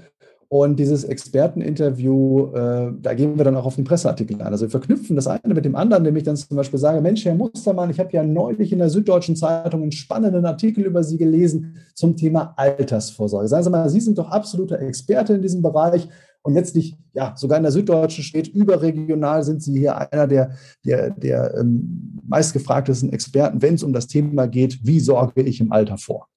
und 0.48 0.78
dieses 0.78 1.04
Experteninterview, 1.04 2.52
äh, 2.54 2.92
da 3.00 3.14
gehen 3.14 3.38
wir 3.38 3.44
dann 3.44 3.56
auch 3.56 3.64
auf 3.64 3.76
den 3.76 3.84
Presseartikel 3.84 4.40
ein. 4.40 4.52
Also 4.52 4.66
wir 4.66 4.70
verknüpfen 4.70 5.16
das 5.16 5.26
eine 5.26 5.54
mit 5.54 5.64
dem 5.64 5.76
anderen, 5.76 6.04
indem 6.04 6.16
ich 6.16 6.24
dann 6.24 6.36
zum 6.36 6.58
Beispiel 6.58 6.78
sage, 6.78 7.00
Mensch, 7.00 7.24
Herr 7.24 7.34
Mustermann, 7.34 7.88
ich 7.88 7.98
habe 7.98 8.12
ja 8.12 8.22
neulich 8.22 8.70
in 8.70 8.80
der 8.80 8.90
Süddeutschen 8.90 9.34
Zeitung 9.34 9.80
einen 9.80 9.92
spannenden 9.92 10.44
Artikel 10.44 10.84
über 10.84 11.02
Sie 11.02 11.16
gelesen 11.16 11.78
zum 11.94 12.16
Thema 12.16 12.52
Altersvorsorge. 12.56 13.48
Sagen 13.48 13.64
Sie 13.64 13.70
mal, 13.70 13.88
Sie 13.88 14.00
sind 14.00 14.18
doch 14.18 14.28
absoluter 14.28 14.78
Experte 14.78 15.32
in 15.32 15.42
diesem 15.42 15.62
Bereich. 15.62 16.06
Und 16.46 16.52
letztlich, 16.52 16.96
ja, 17.14 17.34
sogar 17.36 17.56
in 17.56 17.62
der 17.62 17.72
Süddeutschen 17.72 18.22
steht, 18.22 18.48
überregional 18.48 19.42
sind 19.42 19.62
Sie 19.62 19.78
hier 19.78 19.96
einer 19.96 20.26
der, 20.26 20.50
der, 20.84 21.10
der 21.10 21.54
ähm, 21.58 22.20
meistgefragtesten 22.28 23.10
Experten, 23.12 23.62
wenn 23.62 23.74
es 23.74 23.82
um 23.82 23.94
das 23.94 24.08
Thema 24.08 24.46
geht, 24.46 24.78
wie 24.82 25.00
sorge 25.00 25.42
ich 25.42 25.60
im 25.60 25.72
Alter 25.72 25.96
vor. 25.96 26.28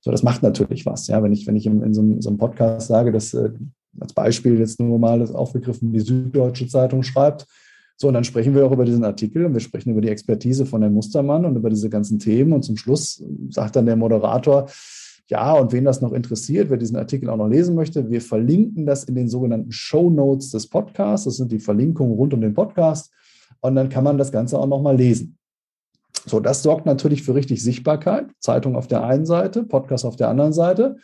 So, 0.00 0.12
das 0.12 0.22
macht 0.22 0.44
natürlich 0.44 0.86
was. 0.86 1.08
Ja, 1.08 1.20
wenn 1.20 1.32
ich, 1.32 1.48
wenn 1.48 1.56
ich 1.56 1.66
in, 1.66 1.82
in, 1.82 1.94
so, 1.94 2.00
einem, 2.00 2.22
so 2.22 2.28
einem 2.28 2.38
Podcast 2.38 2.86
sage, 2.86 3.10
dass 3.10 3.34
äh, 3.34 3.50
als 3.98 4.12
Beispiel 4.12 4.56
jetzt 4.60 4.78
nur 4.78 5.00
mal 5.00 5.18
das 5.18 5.34
aufgegriffen, 5.34 5.92
die 5.92 6.00
Süddeutsche 6.00 6.68
Zeitung 6.68 7.02
schreibt, 7.02 7.46
so, 7.98 8.08
und 8.08 8.14
dann 8.14 8.24
sprechen 8.24 8.54
wir 8.54 8.66
auch 8.66 8.72
über 8.72 8.84
diesen 8.84 9.04
Artikel 9.04 9.46
und 9.46 9.54
wir 9.54 9.60
sprechen 9.60 9.90
über 9.90 10.02
die 10.02 10.10
Expertise 10.10 10.66
von 10.66 10.82
Herrn 10.82 10.92
Mustermann 10.92 11.46
und 11.46 11.56
über 11.56 11.70
diese 11.70 11.88
ganzen 11.88 12.18
Themen. 12.18 12.52
Und 12.52 12.62
zum 12.62 12.76
Schluss 12.76 13.24
sagt 13.48 13.74
dann 13.74 13.86
der 13.86 13.96
Moderator, 13.96 14.68
ja, 15.28 15.54
und 15.54 15.72
wen 15.72 15.84
das 15.84 16.00
noch 16.00 16.12
interessiert, 16.12 16.70
wer 16.70 16.76
diesen 16.76 16.96
Artikel 16.96 17.28
auch 17.30 17.36
noch 17.36 17.48
lesen 17.48 17.74
möchte, 17.74 18.10
wir 18.10 18.20
verlinken 18.20 18.86
das 18.86 19.04
in 19.04 19.16
den 19.16 19.28
sogenannten 19.28 19.72
Show 19.72 20.08
Notes 20.08 20.50
des 20.50 20.68
Podcasts. 20.68 21.24
Das 21.24 21.36
sind 21.36 21.50
die 21.50 21.58
Verlinkungen 21.58 22.14
rund 22.14 22.32
um 22.32 22.40
den 22.40 22.54
Podcast. 22.54 23.12
Und 23.60 23.74
dann 23.74 23.88
kann 23.88 24.04
man 24.04 24.18
das 24.18 24.30
Ganze 24.30 24.58
auch 24.58 24.68
nochmal 24.68 24.96
lesen. 24.96 25.36
So, 26.26 26.38
das 26.38 26.62
sorgt 26.62 26.86
natürlich 26.86 27.22
für 27.22 27.34
richtig 27.34 27.62
Sichtbarkeit. 27.62 28.26
Zeitung 28.38 28.76
auf 28.76 28.86
der 28.86 29.04
einen 29.04 29.26
Seite, 29.26 29.64
Podcast 29.64 30.04
auf 30.04 30.16
der 30.16 30.28
anderen 30.28 30.52
Seite. 30.52 30.96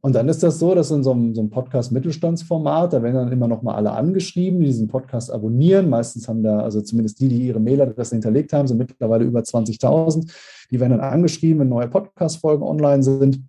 Und 0.00 0.14
dann 0.14 0.28
ist 0.28 0.42
das 0.42 0.58
so, 0.58 0.74
dass 0.74 0.90
in 0.90 1.02
so 1.02 1.12
einem, 1.12 1.34
so 1.34 1.40
einem 1.40 1.50
Podcast-Mittelstandsformat, 1.50 2.92
da 2.92 3.02
werden 3.02 3.14
dann 3.14 3.32
immer 3.32 3.48
noch 3.48 3.62
mal 3.62 3.74
alle 3.74 3.92
angeschrieben, 3.92 4.60
die 4.60 4.66
diesen 4.66 4.86
Podcast 4.86 5.32
abonnieren. 5.32 5.88
Meistens 5.88 6.28
haben 6.28 6.42
da, 6.42 6.60
also 6.60 6.82
zumindest 6.82 7.20
die, 7.20 7.28
die 7.28 7.46
ihre 7.46 7.58
Mailadresse 7.58 8.14
hinterlegt 8.14 8.52
haben, 8.52 8.68
sind 8.68 8.76
mittlerweile 8.76 9.24
über 9.24 9.40
20.000. 9.40 10.30
Die 10.70 10.78
werden 10.78 10.90
dann 10.90 11.00
angeschrieben, 11.00 11.60
wenn 11.60 11.70
neue 11.70 11.88
Podcast-Folgen 11.88 12.62
online 12.62 13.02
sind. 13.02 13.40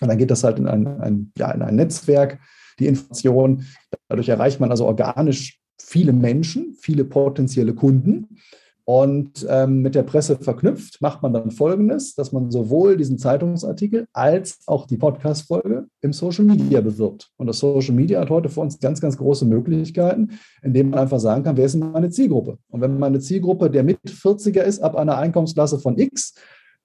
Und 0.00 0.08
dann 0.08 0.18
geht 0.18 0.30
das 0.30 0.44
halt 0.44 0.58
in 0.58 0.66
ein, 0.66 0.86
ein, 1.00 1.32
ja, 1.36 1.50
in 1.50 1.62
ein 1.62 1.76
Netzwerk, 1.76 2.38
die 2.78 2.86
Information. 2.86 3.64
Dadurch 4.08 4.28
erreicht 4.28 4.60
man 4.60 4.70
also 4.70 4.86
organisch 4.86 5.60
viele 5.80 6.12
Menschen, 6.12 6.74
viele 6.80 7.04
potenzielle 7.04 7.74
Kunden. 7.74 8.36
Und 8.84 9.46
ähm, 9.48 9.82
mit 9.82 9.94
der 9.94 10.02
Presse 10.02 10.36
verknüpft 10.36 11.00
macht 11.00 11.22
man 11.22 11.32
dann 11.32 11.52
Folgendes, 11.52 12.14
dass 12.14 12.32
man 12.32 12.50
sowohl 12.50 12.96
diesen 12.96 13.18
Zeitungsartikel 13.18 14.08
als 14.12 14.58
auch 14.66 14.86
die 14.86 14.96
Podcast-Folge 14.96 15.86
im 16.00 16.12
Social 16.12 16.44
Media 16.44 16.80
bewirbt. 16.80 17.30
Und 17.36 17.46
das 17.46 17.60
Social 17.60 17.94
Media 17.94 18.20
hat 18.20 18.30
heute 18.30 18.48
für 18.48 18.60
uns 18.60 18.80
ganz, 18.80 19.00
ganz 19.00 19.16
große 19.16 19.44
Möglichkeiten, 19.44 20.30
indem 20.62 20.90
man 20.90 20.98
einfach 20.98 21.20
sagen 21.20 21.44
kann, 21.44 21.56
wer 21.56 21.66
ist 21.66 21.76
meine 21.76 22.10
Zielgruppe? 22.10 22.58
Und 22.68 22.80
wenn 22.80 22.98
meine 22.98 23.20
Zielgruppe 23.20 23.70
der 23.70 23.84
Mit-40er 23.84 24.62
ist, 24.62 24.80
ab 24.80 24.96
einer 24.96 25.18
Einkommensklasse 25.18 25.78
von 25.78 25.96
X, 25.96 26.34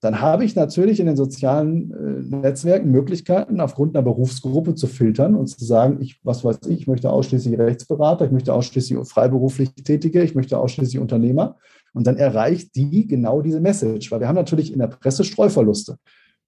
dann 0.02 0.22
habe 0.22 0.46
ich 0.46 0.56
natürlich 0.56 1.00
in 1.00 1.08
den 1.08 1.16
sozialen 1.16 1.92
äh, 1.92 2.36
Netzwerken 2.38 2.92
Möglichkeiten, 2.92 3.60
aufgrund 3.60 3.96
einer 3.96 4.04
Berufsgruppe 4.04 4.76
zu 4.76 4.88
filtern 4.88 5.36
und 5.36 5.48
zu 5.48 5.64
sagen, 5.64 5.98
ich, 6.02 6.20
was 6.24 6.44
weiß 6.44 6.60
ich, 6.68 6.82
ich 6.82 6.88
möchte 6.88 7.10
ausschließlich 7.10 7.58
Rechtsberater, 7.58 8.26
ich 8.26 8.32
möchte 8.32 8.54
ausschließlich 8.54 9.08
freiberuflich 9.08 9.74
Tätige, 9.74 10.22
ich 10.22 10.36
möchte 10.36 10.58
ausschließlich 10.58 11.00
Unternehmer. 11.00 11.56
Und 11.94 12.06
dann 12.08 12.18
erreicht 12.18 12.76
die 12.76 13.08
genau 13.08 13.42
diese 13.42 13.62
Message, 13.62 14.12
weil 14.12 14.20
wir 14.20 14.28
haben 14.28 14.36
natürlich 14.36 14.74
in 14.74 14.80
der 14.80 14.88
Presse 14.88 15.24
Streuverluste. 15.24 15.98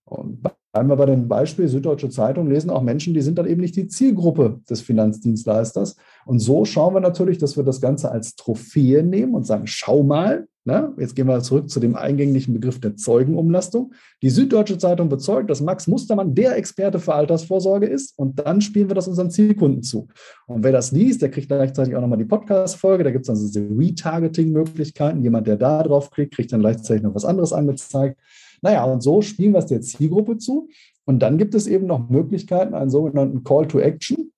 Und 0.03 0.41
bleiben 0.41 0.89
wir 0.89 0.95
bei 0.95 1.05
dem 1.05 1.27
Beispiel 1.27 1.67
Süddeutsche 1.67 2.09
Zeitung, 2.09 2.49
lesen 2.49 2.69
auch 2.69 2.81
Menschen, 2.81 3.13
die 3.13 3.21
sind 3.21 3.37
dann 3.37 3.47
eben 3.47 3.61
nicht 3.61 3.75
die 3.75 3.87
Zielgruppe 3.87 4.61
des 4.69 4.81
Finanzdienstleisters. 4.81 5.95
Und 6.25 6.39
so 6.39 6.65
schauen 6.65 6.93
wir 6.93 6.99
natürlich, 6.99 7.37
dass 7.37 7.57
wir 7.57 7.63
das 7.63 7.81
Ganze 7.81 8.11
als 8.11 8.35
Trophäe 8.35 9.03
nehmen 9.03 9.33
und 9.33 9.45
sagen, 9.45 9.67
schau 9.67 10.03
mal, 10.03 10.47
Ne? 10.67 10.93
Jetzt 10.97 11.15
gehen 11.15 11.27
wir 11.27 11.39
zurück 11.39 11.69
zu 11.69 11.79
dem 11.79 11.95
eingänglichen 11.95 12.53
Begriff 12.53 12.81
der 12.81 12.97
Zeugenumlastung. 12.97 13.93
Die 14.21 14.29
Süddeutsche 14.29 14.77
Zeitung 14.77 15.07
bezeugt, 15.07 15.49
dass 15.49 15.61
Max 15.61 15.87
Mustermann 15.87 16.35
der 16.35 16.57
Experte 16.57 16.99
für 16.99 17.13
Altersvorsorge 17.13 17.85
ist 17.85 18.19
und 18.19 18.37
dann 18.39 18.59
spielen 18.59 18.89
wir 18.89 18.93
das 18.93 19.07
unseren 19.07 19.31
Zielkunden 19.31 19.81
zu. 19.81 20.09
Und 20.45 20.65
wer 20.65 20.73
das 20.73 20.91
liest, 20.91 21.21
der 21.21 21.31
kriegt 21.31 21.47
gleichzeitig 21.47 21.95
auch 21.95 22.01
nochmal 22.01 22.17
die 22.17 22.25
Podcast-Folge. 22.25 23.05
Da 23.05 23.11
gibt 23.11 23.21
es 23.21 23.27
dann 23.27 23.37
diese 23.37 23.61
Retargeting-Möglichkeiten. 23.61 25.23
Jemand, 25.23 25.47
der 25.47 25.55
da 25.55 25.83
drauf 25.83 26.11
klickt, 26.11 26.35
kriegt 26.35 26.51
dann 26.51 26.59
gleichzeitig 26.59 27.01
noch 27.01 27.15
was 27.15 27.23
anderes 27.23 27.53
angezeigt. 27.53 28.19
Naja, 28.61 28.83
und 28.83 29.01
so 29.01 29.21
spielen 29.21 29.53
wir 29.53 29.59
es 29.59 29.67
der 29.67 29.79
Zielgruppe 29.79 30.37
zu. 30.37 30.67
Und 31.05 31.19
dann 31.19 31.37
gibt 31.37 31.55
es 31.55 31.67
eben 31.67 31.87
noch 31.87 32.09
Möglichkeiten, 32.09 32.73
einen 32.73 32.89
sogenannten 32.89 33.45
Call 33.45 33.69
to 33.69 33.79
Action 33.79 34.33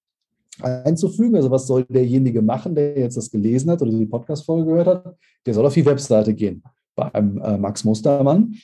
einzufügen. 0.64 1.36
Also 1.36 1.52
was 1.52 1.68
soll 1.68 1.86
derjenige 1.86 2.42
machen, 2.42 2.76
der 2.76 2.98
jetzt 2.98 3.18
das 3.18 3.32
gelesen 3.32 3.72
hat 3.72 3.82
oder 3.82 3.92
die 3.92 4.06
Podcast-Folge 4.06 4.66
gehört 4.66 4.88
hat? 4.88 5.16
Der 5.46 5.54
soll 5.54 5.66
auf 5.66 5.74
die 5.74 5.86
Webseite 5.86 6.34
gehen 6.34 6.64
beim 6.96 7.38
äh, 7.42 7.58
Max 7.58 7.84
Mustermann. 7.84 8.56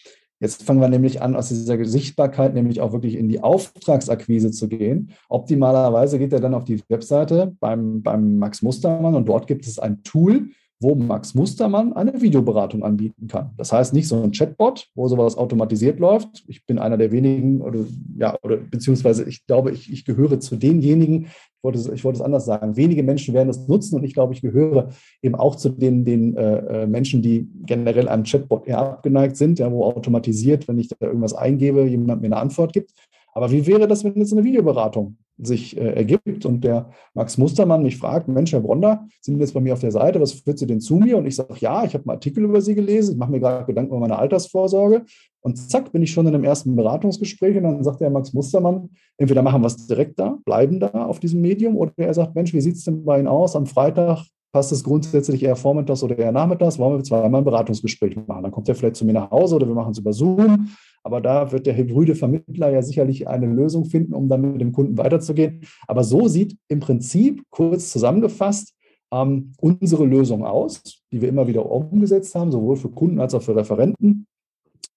Jetzt 0.41 0.63
fangen 0.63 0.81
wir 0.81 0.89
nämlich 0.89 1.21
an, 1.21 1.35
aus 1.35 1.47
dieser 1.47 1.83
Sichtbarkeit 1.85 2.53
nämlich 2.53 2.81
auch 2.81 2.91
wirklich 2.91 3.15
in 3.15 3.29
die 3.29 3.41
Auftragsakquise 3.41 4.51
zu 4.51 4.67
gehen. 4.67 5.11
Optimalerweise 5.29 6.19
geht 6.19 6.33
er 6.33 6.41
dann 6.41 6.53
auf 6.53 6.65
die 6.65 6.81
Webseite 6.89 7.55
beim, 7.59 8.01
beim 8.01 8.37
Max 8.37 8.61
Mustermann 8.61 9.15
und 9.15 9.29
dort 9.29 9.47
gibt 9.47 9.65
es 9.65 9.79
ein 9.79 10.03
Tool, 10.03 10.49
wo 10.79 10.93
Max 10.93 11.33
Mustermann 11.33 11.93
eine 11.93 12.21
Videoberatung 12.21 12.83
anbieten 12.83 13.27
kann. 13.27 13.51
Das 13.57 13.71
heißt 13.71 13.93
nicht 13.93 14.07
so 14.07 14.21
ein 14.21 14.31
Chatbot, 14.31 14.89
wo 14.93 15.07
sowas 15.07 15.37
automatisiert 15.37 15.99
läuft. 15.99 16.43
Ich 16.47 16.65
bin 16.65 16.79
einer 16.79 16.97
der 16.97 17.11
wenigen, 17.11 17.61
oder 17.61 17.79
ja, 18.17 18.37
oder 18.43 18.57
beziehungsweise 18.57 19.23
ich 19.23 19.45
glaube, 19.45 19.71
ich, 19.71 19.91
ich 19.91 20.03
gehöre 20.03 20.39
zu 20.39 20.57
denjenigen, 20.57 21.25
ich 21.25 21.63
wollte, 21.63 21.79
es, 21.79 21.87
ich 21.87 22.03
wollte 22.03 22.17
es 22.17 22.21
anders 22.21 22.45
sagen, 22.45 22.75
wenige 22.75 23.03
Menschen 23.03 23.33
werden 23.33 23.49
es 23.49 23.67
nutzen 23.67 23.95
und 23.95 24.03
ich 24.03 24.13
glaube, 24.13 24.33
ich 24.33 24.41
gehöre 24.41 24.89
eben 25.21 25.35
auch 25.35 25.55
zu 25.55 25.69
den, 25.69 26.03
den 26.03 26.35
äh, 26.35 26.83
äh 26.83 26.87
Menschen, 26.87 27.21
die 27.21 27.49
generell 27.65 28.09
einem 28.09 28.23
Chatbot 28.23 28.67
eher 28.67 28.79
abgeneigt 28.79 29.37
sind, 29.37 29.59
ja, 29.59 29.71
wo 29.71 29.85
automatisiert, 29.85 30.67
wenn 30.67 30.77
ich 30.77 30.89
da 30.89 30.97
irgendwas 30.99 31.33
eingebe, 31.33 31.85
jemand 31.85 32.21
mir 32.21 32.27
eine 32.27 32.37
Antwort 32.37 32.73
gibt. 32.73 32.91
Aber 33.33 33.51
wie 33.51 33.65
wäre 33.65 33.87
das, 33.87 34.03
wenn 34.03 34.15
jetzt 34.15 34.33
eine 34.33 34.43
Videoberatung 34.43 35.17
sich 35.37 35.77
äh, 35.77 35.93
ergibt 35.93 36.45
und 36.45 36.63
der 36.63 36.89
Max 37.13 37.37
Mustermann 37.37 37.83
mich 37.83 37.97
fragt, 37.97 38.27
Mensch, 38.27 38.53
Herr 38.53 38.61
Bronder, 38.61 39.05
Sie 39.21 39.31
sind 39.31 39.39
jetzt 39.39 39.53
bei 39.53 39.59
mir 39.59 39.73
auf 39.73 39.79
der 39.79 39.91
Seite, 39.91 40.21
was 40.21 40.33
führt 40.33 40.59
Sie 40.59 40.67
denn 40.67 40.79
zu 40.79 40.95
mir? 40.95 41.17
Und 41.17 41.25
ich 41.25 41.35
sage, 41.35 41.55
ja, 41.59 41.83
ich 41.83 41.93
habe 41.93 42.03
einen 42.05 42.17
Artikel 42.17 42.43
über 42.43 42.61
Sie 42.61 42.75
gelesen, 42.75 43.13
ich 43.13 43.17
mache 43.17 43.31
mir 43.31 43.39
gerade 43.39 43.65
Gedanken 43.65 43.91
über 43.91 43.99
meine 43.99 44.17
Altersvorsorge. 44.17 45.03
Und 45.41 45.57
zack, 45.57 45.91
bin 45.91 46.01
ich 46.01 46.11
schon 46.11 46.25
in 46.25 46.33
einem 46.33 46.43
ersten 46.43 46.75
Beratungsgespräch 46.75 47.57
und 47.57 47.63
dann 47.63 47.83
sagt 47.83 48.01
der 48.01 48.09
Max 48.09 48.33
Mustermann, 48.33 48.89
entweder 49.17 49.41
machen 49.41 49.61
wir 49.61 49.67
es 49.67 49.87
direkt 49.87 50.19
da, 50.19 50.39
bleiben 50.45 50.79
da 50.79 50.87
auf 50.87 51.19
diesem 51.19 51.41
Medium 51.41 51.75
oder 51.75 51.91
er 51.97 52.13
sagt, 52.13 52.33
Mensch, 52.33 52.53
wie 52.53 52.61
sieht 52.61 52.75
es 52.75 52.83
denn 52.83 53.03
bei 53.03 53.19
Ihnen 53.19 53.27
aus? 53.27 53.55
Am 53.55 53.65
Freitag 53.65 54.25
passt 54.55 54.71
es 54.71 54.85
grundsätzlich 54.85 55.43
eher 55.43 55.57
vormittags 55.57 56.01
oder 56.01 56.17
eher 56.17 56.31
nachmittags, 56.31 56.79
wollen 56.79 56.97
wir 56.97 57.03
zweimal 57.03 57.41
ein 57.41 57.43
Beratungsgespräch 57.43 58.15
machen. 58.25 58.41
Dann 58.41 58.53
kommt 58.53 58.69
er 58.69 58.75
vielleicht 58.75 58.95
zu 58.95 59.03
mir 59.03 59.11
nach 59.11 59.29
Hause 59.29 59.57
oder 59.57 59.67
wir 59.67 59.75
machen 59.75 59.91
es 59.91 59.97
über 59.97 60.13
Zoom. 60.13 60.69
Aber 61.03 61.19
da 61.19 61.51
wird 61.51 61.65
der 61.65 61.75
hybride 61.75 62.15
Vermittler 62.15 62.69
ja 62.69 62.81
sicherlich 62.81 63.27
eine 63.27 63.47
Lösung 63.47 63.83
finden, 63.83 64.13
um 64.13 64.29
dann 64.29 64.53
mit 64.53 64.61
dem 64.61 64.71
Kunden 64.71 64.97
weiterzugehen. 64.97 65.59
Aber 65.89 66.05
so 66.05 66.29
sieht 66.29 66.57
im 66.69 66.79
Prinzip, 66.79 67.43
kurz 67.49 67.91
zusammengefasst, 67.91 68.73
ähm, 69.11 69.51
unsere 69.59 70.05
Lösung 70.05 70.45
aus, 70.45 70.81
die 71.11 71.19
wir 71.21 71.27
immer 71.27 71.47
wieder 71.47 71.69
umgesetzt 71.69 72.33
haben, 72.33 72.53
sowohl 72.53 72.77
für 72.77 72.89
Kunden 72.89 73.19
als 73.19 73.35
auch 73.35 73.41
für 73.41 73.57
Referenten. 73.57 74.25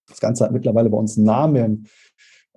Das 0.06 0.20
Ganze 0.20 0.44
hat 0.44 0.52
mittlerweile 0.52 0.88
bei 0.88 0.98
uns 0.98 1.16
einen 1.16 1.26
Namen. 1.26 1.88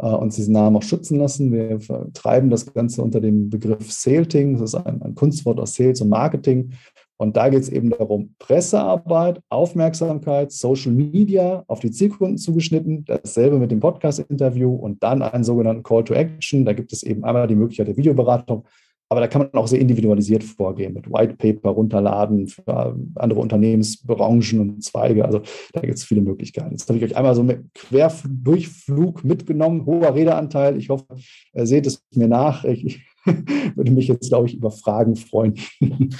Äh, 0.01 0.07
uns 0.07 0.35
diesen 0.35 0.53
Namen 0.53 0.75
auch 0.75 0.83
schützen 0.83 1.19
lassen. 1.19 1.51
Wir 1.51 1.79
treiben 2.13 2.49
das 2.49 2.73
Ganze 2.73 3.03
unter 3.03 3.21
dem 3.21 3.51
Begriff 3.51 3.91
Salting. 3.91 4.53
Das 4.53 4.73
ist 4.73 4.75
ein, 4.75 4.99
ein 5.01 5.13
Kunstwort 5.13 5.59
aus 5.59 5.75
Sales 5.75 6.01
und 6.01 6.09
Marketing. 6.09 6.71
Und 7.17 7.37
da 7.37 7.49
geht 7.49 7.61
es 7.61 7.69
eben 7.69 7.91
darum, 7.91 8.33
Pressearbeit, 8.39 9.41
Aufmerksamkeit, 9.49 10.51
Social 10.51 10.91
Media 10.91 11.63
auf 11.67 11.81
die 11.81 11.91
Zielkunden 11.91 12.39
zugeschnitten, 12.39 13.05
dasselbe 13.05 13.59
mit 13.59 13.69
dem 13.69 13.79
Podcast-Interview 13.79 14.73
und 14.73 15.03
dann 15.03 15.21
einen 15.21 15.43
sogenannten 15.43 15.83
Call 15.83 16.03
to 16.03 16.15
Action. 16.15 16.65
Da 16.65 16.73
gibt 16.73 16.91
es 16.93 17.03
eben 17.03 17.23
einmal 17.23 17.45
die 17.45 17.55
Möglichkeit 17.55 17.89
der 17.89 17.97
Videoberatung, 17.97 18.65
aber 19.11 19.19
da 19.19 19.27
kann 19.27 19.41
man 19.41 19.61
auch 19.61 19.67
sehr 19.67 19.81
individualisiert 19.81 20.41
vorgehen, 20.41 20.93
mit 20.93 21.11
White 21.11 21.35
Paper 21.35 21.71
runterladen 21.71 22.47
für 22.47 22.95
andere 23.15 23.41
Unternehmensbranchen 23.41 24.61
und 24.61 24.83
Zweige. 24.85 25.25
Also 25.25 25.41
da 25.73 25.81
gibt 25.81 25.95
es 25.95 26.05
viele 26.05 26.21
Möglichkeiten. 26.21 26.71
Jetzt 26.71 26.87
habe 26.87 26.97
ich 26.97 27.03
euch 27.03 27.17
einmal 27.17 27.35
so 27.35 27.43
mit 27.43 27.61
Querdurchflug 27.73 29.25
mitgenommen, 29.25 29.85
hoher 29.85 30.15
Redeanteil. 30.15 30.77
Ich 30.77 30.87
hoffe, 30.87 31.05
ihr 31.53 31.65
seht 31.65 31.87
es 31.87 32.01
mir 32.15 32.29
nach. 32.29 32.63
Ich 32.63 33.05
würde 33.75 33.91
mich 33.91 34.07
jetzt, 34.07 34.29
glaube 34.29 34.47
ich, 34.47 34.55
über 34.55 34.71
Fragen 34.71 35.17
freuen. 35.17 35.55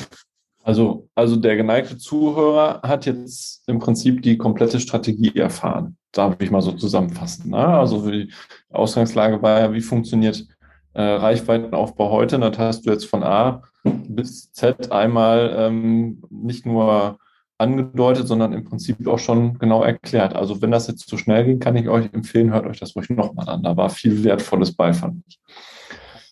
Also, 0.64 1.10
also 1.16 1.38
der 1.38 1.56
geneigte 1.56 1.98
Zuhörer 1.98 2.84
hat 2.84 3.08
jetzt 3.08 3.68
im 3.68 3.80
Prinzip 3.80 4.22
die 4.22 4.38
komplette 4.38 4.80
Strategie 4.80 5.36
erfahren. 5.36 5.98
Darf 6.12 6.36
ich 6.40 6.52
mal 6.52 6.62
so 6.62 6.74
zusammenfassen. 6.74 7.50
Ne? 7.50 7.66
Also 7.66 8.12
die 8.12 8.32
Ausgangslage 8.70 9.42
war 9.42 9.60
ja, 9.60 9.74
wie 9.74 9.82
funktioniert 9.82 10.46
äh, 10.94 11.02
Reichweitenaufbau 11.02 12.12
heute. 12.12 12.36
Und 12.36 12.42
das 12.42 12.58
hast 12.58 12.86
du 12.86 12.92
jetzt 12.92 13.06
von 13.06 13.24
A 13.24 13.64
bis 13.84 14.52
Z 14.52 14.92
einmal 14.92 15.54
ähm, 15.58 16.22
nicht 16.30 16.66
nur 16.66 17.18
angedeutet, 17.58 18.28
sondern 18.28 18.54
im 18.54 18.64
Prinzip 18.64 19.08
auch 19.08 19.20
schon 19.20 19.60
genau 19.60 19.84
erklärt. 19.84 20.36
Also 20.36 20.62
wenn 20.62 20.72
das 20.72 20.88
jetzt 20.88 21.08
zu 21.08 21.18
schnell 21.18 21.46
ging, 21.46 21.60
kann 21.60 21.76
ich 21.76 21.88
euch 21.88 22.12
empfehlen, 22.12 22.52
hört 22.52 22.66
euch 22.66 22.80
das 22.80 22.96
ruhig 22.96 23.10
nochmal 23.10 23.48
an. 23.48 23.64
Da 23.64 23.78
war 23.78 23.90
viel 23.90 24.24
Wertvolles 24.24 24.76
bei. 24.76 24.92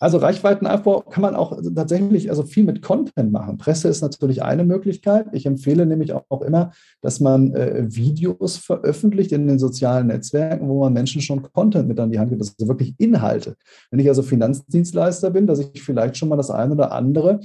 Also 0.00 0.16
Reichweitenaufbau 0.16 1.02
kann 1.02 1.20
man 1.20 1.36
auch 1.36 1.60
tatsächlich 1.74 2.30
also 2.30 2.42
viel 2.42 2.64
mit 2.64 2.80
Content 2.80 3.30
machen. 3.32 3.58
Presse 3.58 3.88
ist 3.88 4.00
natürlich 4.00 4.42
eine 4.42 4.64
Möglichkeit. 4.64 5.26
Ich 5.32 5.44
empfehle 5.44 5.84
nämlich 5.84 6.14
auch 6.14 6.40
immer, 6.40 6.72
dass 7.02 7.20
man 7.20 7.54
äh, 7.54 7.84
Videos 7.86 8.56
veröffentlicht 8.56 9.30
in 9.32 9.46
den 9.46 9.58
sozialen 9.58 10.06
Netzwerken, 10.06 10.68
wo 10.70 10.80
man 10.80 10.94
Menschen 10.94 11.20
schon 11.20 11.42
Content 11.52 11.86
mit 11.86 12.00
an 12.00 12.10
die 12.10 12.18
Hand 12.18 12.30
gibt, 12.30 12.40
also 12.40 12.54
wirklich 12.66 12.94
Inhalte. 12.96 13.56
Wenn 13.90 14.00
ich 14.00 14.08
also 14.08 14.22
Finanzdienstleister 14.22 15.30
bin, 15.30 15.46
dass 15.46 15.58
ich 15.58 15.82
vielleicht 15.82 16.16
schon 16.16 16.30
mal 16.30 16.36
das 16.36 16.50
eine 16.50 16.72
oder 16.72 16.92
andere 16.92 17.40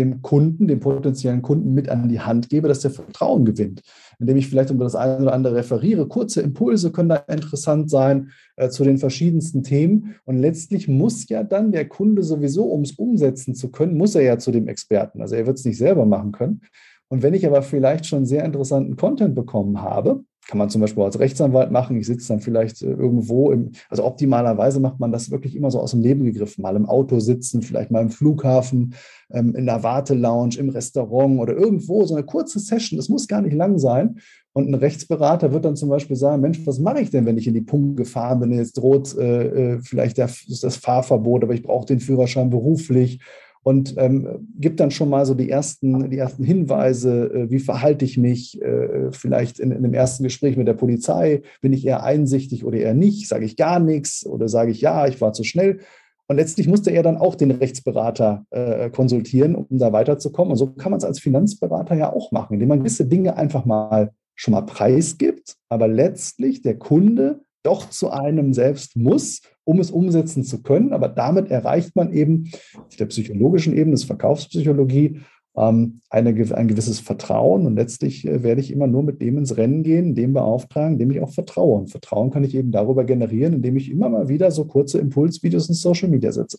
dem 0.00 0.22
Kunden, 0.22 0.66
dem 0.66 0.80
potenziellen 0.80 1.42
Kunden 1.42 1.72
mit 1.74 1.88
an 1.88 2.08
die 2.08 2.20
Hand 2.20 2.48
gebe, 2.48 2.66
dass 2.66 2.80
der 2.80 2.90
Vertrauen 2.90 3.44
gewinnt. 3.44 3.82
Indem 4.18 4.36
ich 4.36 4.48
vielleicht 4.48 4.70
über 4.70 4.84
das 4.84 4.96
eine 4.96 5.22
oder 5.22 5.32
andere 5.32 5.54
referiere. 5.54 6.08
Kurze 6.08 6.40
Impulse 6.40 6.90
können 6.90 7.10
da 7.10 7.16
interessant 7.16 7.90
sein 7.90 8.30
äh, 8.56 8.68
zu 8.70 8.82
den 8.82 8.98
verschiedensten 8.98 9.62
Themen. 9.62 10.16
Und 10.24 10.38
letztlich 10.38 10.88
muss 10.88 11.28
ja 11.28 11.44
dann 11.44 11.70
der 11.70 11.86
Kunde 11.86 12.22
sowieso, 12.22 12.64
um 12.64 12.80
es 12.80 12.92
umsetzen 12.92 13.54
zu 13.54 13.70
können, 13.70 13.96
muss 13.96 14.14
er 14.14 14.22
ja 14.22 14.38
zu 14.38 14.50
dem 14.50 14.66
Experten. 14.66 15.20
Also 15.20 15.36
er 15.36 15.46
wird 15.46 15.58
es 15.58 15.64
nicht 15.64 15.78
selber 15.78 16.06
machen 16.06 16.32
können. 16.32 16.62
Und 17.08 17.22
wenn 17.22 17.34
ich 17.34 17.46
aber 17.46 17.62
vielleicht 17.62 18.06
schon 18.06 18.24
sehr 18.24 18.44
interessanten 18.44 18.96
Content 18.96 19.34
bekommen 19.34 19.82
habe, 19.82 20.24
kann 20.50 20.58
man 20.58 20.68
zum 20.68 20.80
Beispiel 20.80 21.04
als 21.04 21.20
Rechtsanwalt 21.20 21.70
machen. 21.70 21.96
Ich 21.96 22.08
sitze 22.08 22.26
dann 22.26 22.40
vielleicht 22.40 22.82
äh, 22.82 22.90
irgendwo 22.90 23.52
im, 23.52 23.70
also 23.88 24.04
optimalerweise 24.04 24.80
macht 24.80 24.98
man 24.98 25.12
das 25.12 25.30
wirklich 25.30 25.54
immer 25.54 25.70
so 25.70 25.78
aus 25.78 25.92
dem 25.92 26.00
Leben 26.00 26.24
gegriffen. 26.24 26.62
Mal 26.62 26.74
im 26.74 26.86
Auto 26.86 27.20
sitzen, 27.20 27.62
vielleicht 27.62 27.92
mal 27.92 28.02
im 28.02 28.10
Flughafen, 28.10 28.94
ähm, 29.30 29.54
in 29.54 29.66
der 29.66 29.84
Wartelounge, 29.84 30.56
im 30.58 30.68
Restaurant 30.70 31.38
oder 31.38 31.52
irgendwo, 31.52 32.04
so 32.04 32.16
eine 32.16 32.24
kurze 32.24 32.58
Session. 32.58 32.96
Das 32.96 33.08
muss 33.08 33.28
gar 33.28 33.42
nicht 33.42 33.54
lang 33.54 33.78
sein. 33.78 34.18
Und 34.52 34.68
ein 34.68 34.74
Rechtsberater 34.74 35.52
wird 35.52 35.64
dann 35.64 35.76
zum 35.76 35.88
Beispiel 35.88 36.16
sagen, 36.16 36.42
Mensch, 36.42 36.66
was 36.66 36.80
mache 36.80 37.00
ich 37.00 37.10
denn, 37.10 37.26
wenn 37.26 37.38
ich 37.38 37.46
in 37.46 37.54
die 37.54 37.60
Punkte 37.60 38.02
gefahren 38.02 38.40
bin? 38.40 38.50
Jetzt 38.50 38.72
droht 38.72 39.16
äh, 39.16 39.74
äh 39.74 39.80
vielleicht 39.80 40.18
der, 40.18 40.28
das 40.48 40.76
Fahrverbot, 40.76 41.44
aber 41.44 41.54
ich 41.54 41.62
brauche 41.62 41.86
den 41.86 42.00
Führerschein 42.00 42.50
beruflich 42.50 43.20
und 43.62 43.94
ähm, 43.98 44.48
gibt 44.58 44.80
dann 44.80 44.90
schon 44.90 45.10
mal 45.10 45.26
so 45.26 45.34
die 45.34 45.50
ersten, 45.50 46.08
die 46.10 46.18
ersten 46.18 46.44
Hinweise, 46.44 47.30
äh, 47.32 47.50
wie 47.50 47.58
verhalte 47.58 48.04
ich 48.04 48.16
mich 48.16 48.60
äh, 48.62 49.12
vielleicht 49.12 49.58
in, 49.58 49.70
in 49.70 49.82
dem 49.82 49.94
ersten 49.94 50.24
Gespräch 50.24 50.56
mit 50.56 50.66
der 50.66 50.74
Polizei, 50.74 51.42
bin 51.60 51.72
ich 51.72 51.86
eher 51.86 52.02
einsichtig 52.02 52.64
oder 52.64 52.78
eher 52.78 52.94
nicht, 52.94 53.28
sage 53.28 53.44
ich 53.44 53.56
gar 53.56 53.78
nichts 53.78 54.24
oder 54.24 54.48
sage 54.48 54.70
ich 54.70 54.80
ja, 54.80 55.06
ich 55.06 55.20
war 55.20 55.32
zu 55.32 55.44
schnell. 55.44 55.80
Und 56.26 56.36
letztlich 56.36 56.68
musste 56.68 56.90
er 56.92 57.02
dann 57.02 57.16
auch 57.16 57.34
den 57.34 57.50
Rechtsberater 57.50 58.46
äh, 58.50 58.88
konsultieren, 58.90 59.56
um 59.56 59.78
da 59.78 59.92
weiterzukommen. 59.92 60.52
Und 60.52 60.58
so 60.58 60.68
kann 60.68 60.92
man 60.92 60.98
es 60.98 61.04
als 61.04 61.18
Finanzberater 61.18 61.96
ja 61.96 62.12
auch 62.12 62.30
machen, 62.30 62.54
indem 62.54 62.68
man 62.68 62.78
gewisse 62.78 63.04
Dinge 63.04 63.36
einfach 63.36 63.64
mal 63.64 64.12
schon 64.36 64.52
mal 64.52 64.62
preisgibt, 64.62 65.56
aber 65.68 65.86
letztlich 65.86 66.62
der 66.62 66.78
Kunde 66.78 67.40
doch 67.62 67.90
zu 67.90 68.10
einem 68.10 68.52
selbst 68.52 68.96
muss, 68.96 69.42
um 69.64 69.80
es 69.80 69.90
umsetzen 69.90 70.44
zu 70.44 70.62
können. 70.62 70.92
Aber 70.92 71.08
damit 71.08 71.50
erreicht 71.50 71.94
man 71.96 72.12
eben 72.12 72.50
auf 72.76 72.96
der 72.96 73.06
psychologischen 73.06 73.76
Ebene, 73.76 73.92
das 73.92 74.04
Verkaufspsychologie, 74.04 75.20
ähm, 75.56 76.00
eine, 76.08 76.30
ein 76.30 76.68
gewisses 76.68 77.00
Vertrauen. 77.00 77.66
Und 77.66 77.76
letztlich 77.76 78.26
äh, 78.26 78.42
werde 78.42 78.60
ich 78.60 78.70
immer 78.70 78.86
nur 78.86 79.02
mit 79.02 79.20
dem 79.20 79.38
ins 79.38 79.56
Rennen 79.56 79.82
gehen, 79.82 80.14
dem 80.14 80.32
beauftragen, 80.32 80.98
dem 80.98 81.10
ich 81.10 81.20
auch 81.20 81.30
vertraue. 81.30 81.78
Und 81.78 81.90
Vertrauen 81.90 82.30
kann 82.30 82.44
ich 82.44 82.54
eben 82.54 82.72
darüber 82.72 83.04
generieren, 83.04 83.54
indem 83.54 83.76
ich 83.76 83.90
immer 83.90 84.08
mal 84.08 84.28
wieder 84.28 84.50
so 84.50 84.64
kurze 84.64 84.98
Impulsvideos 84.98 85.68
in 85.68 85.74
Social 85.74 86.08
Media 86.08 86.32
setze. 86.32 86.58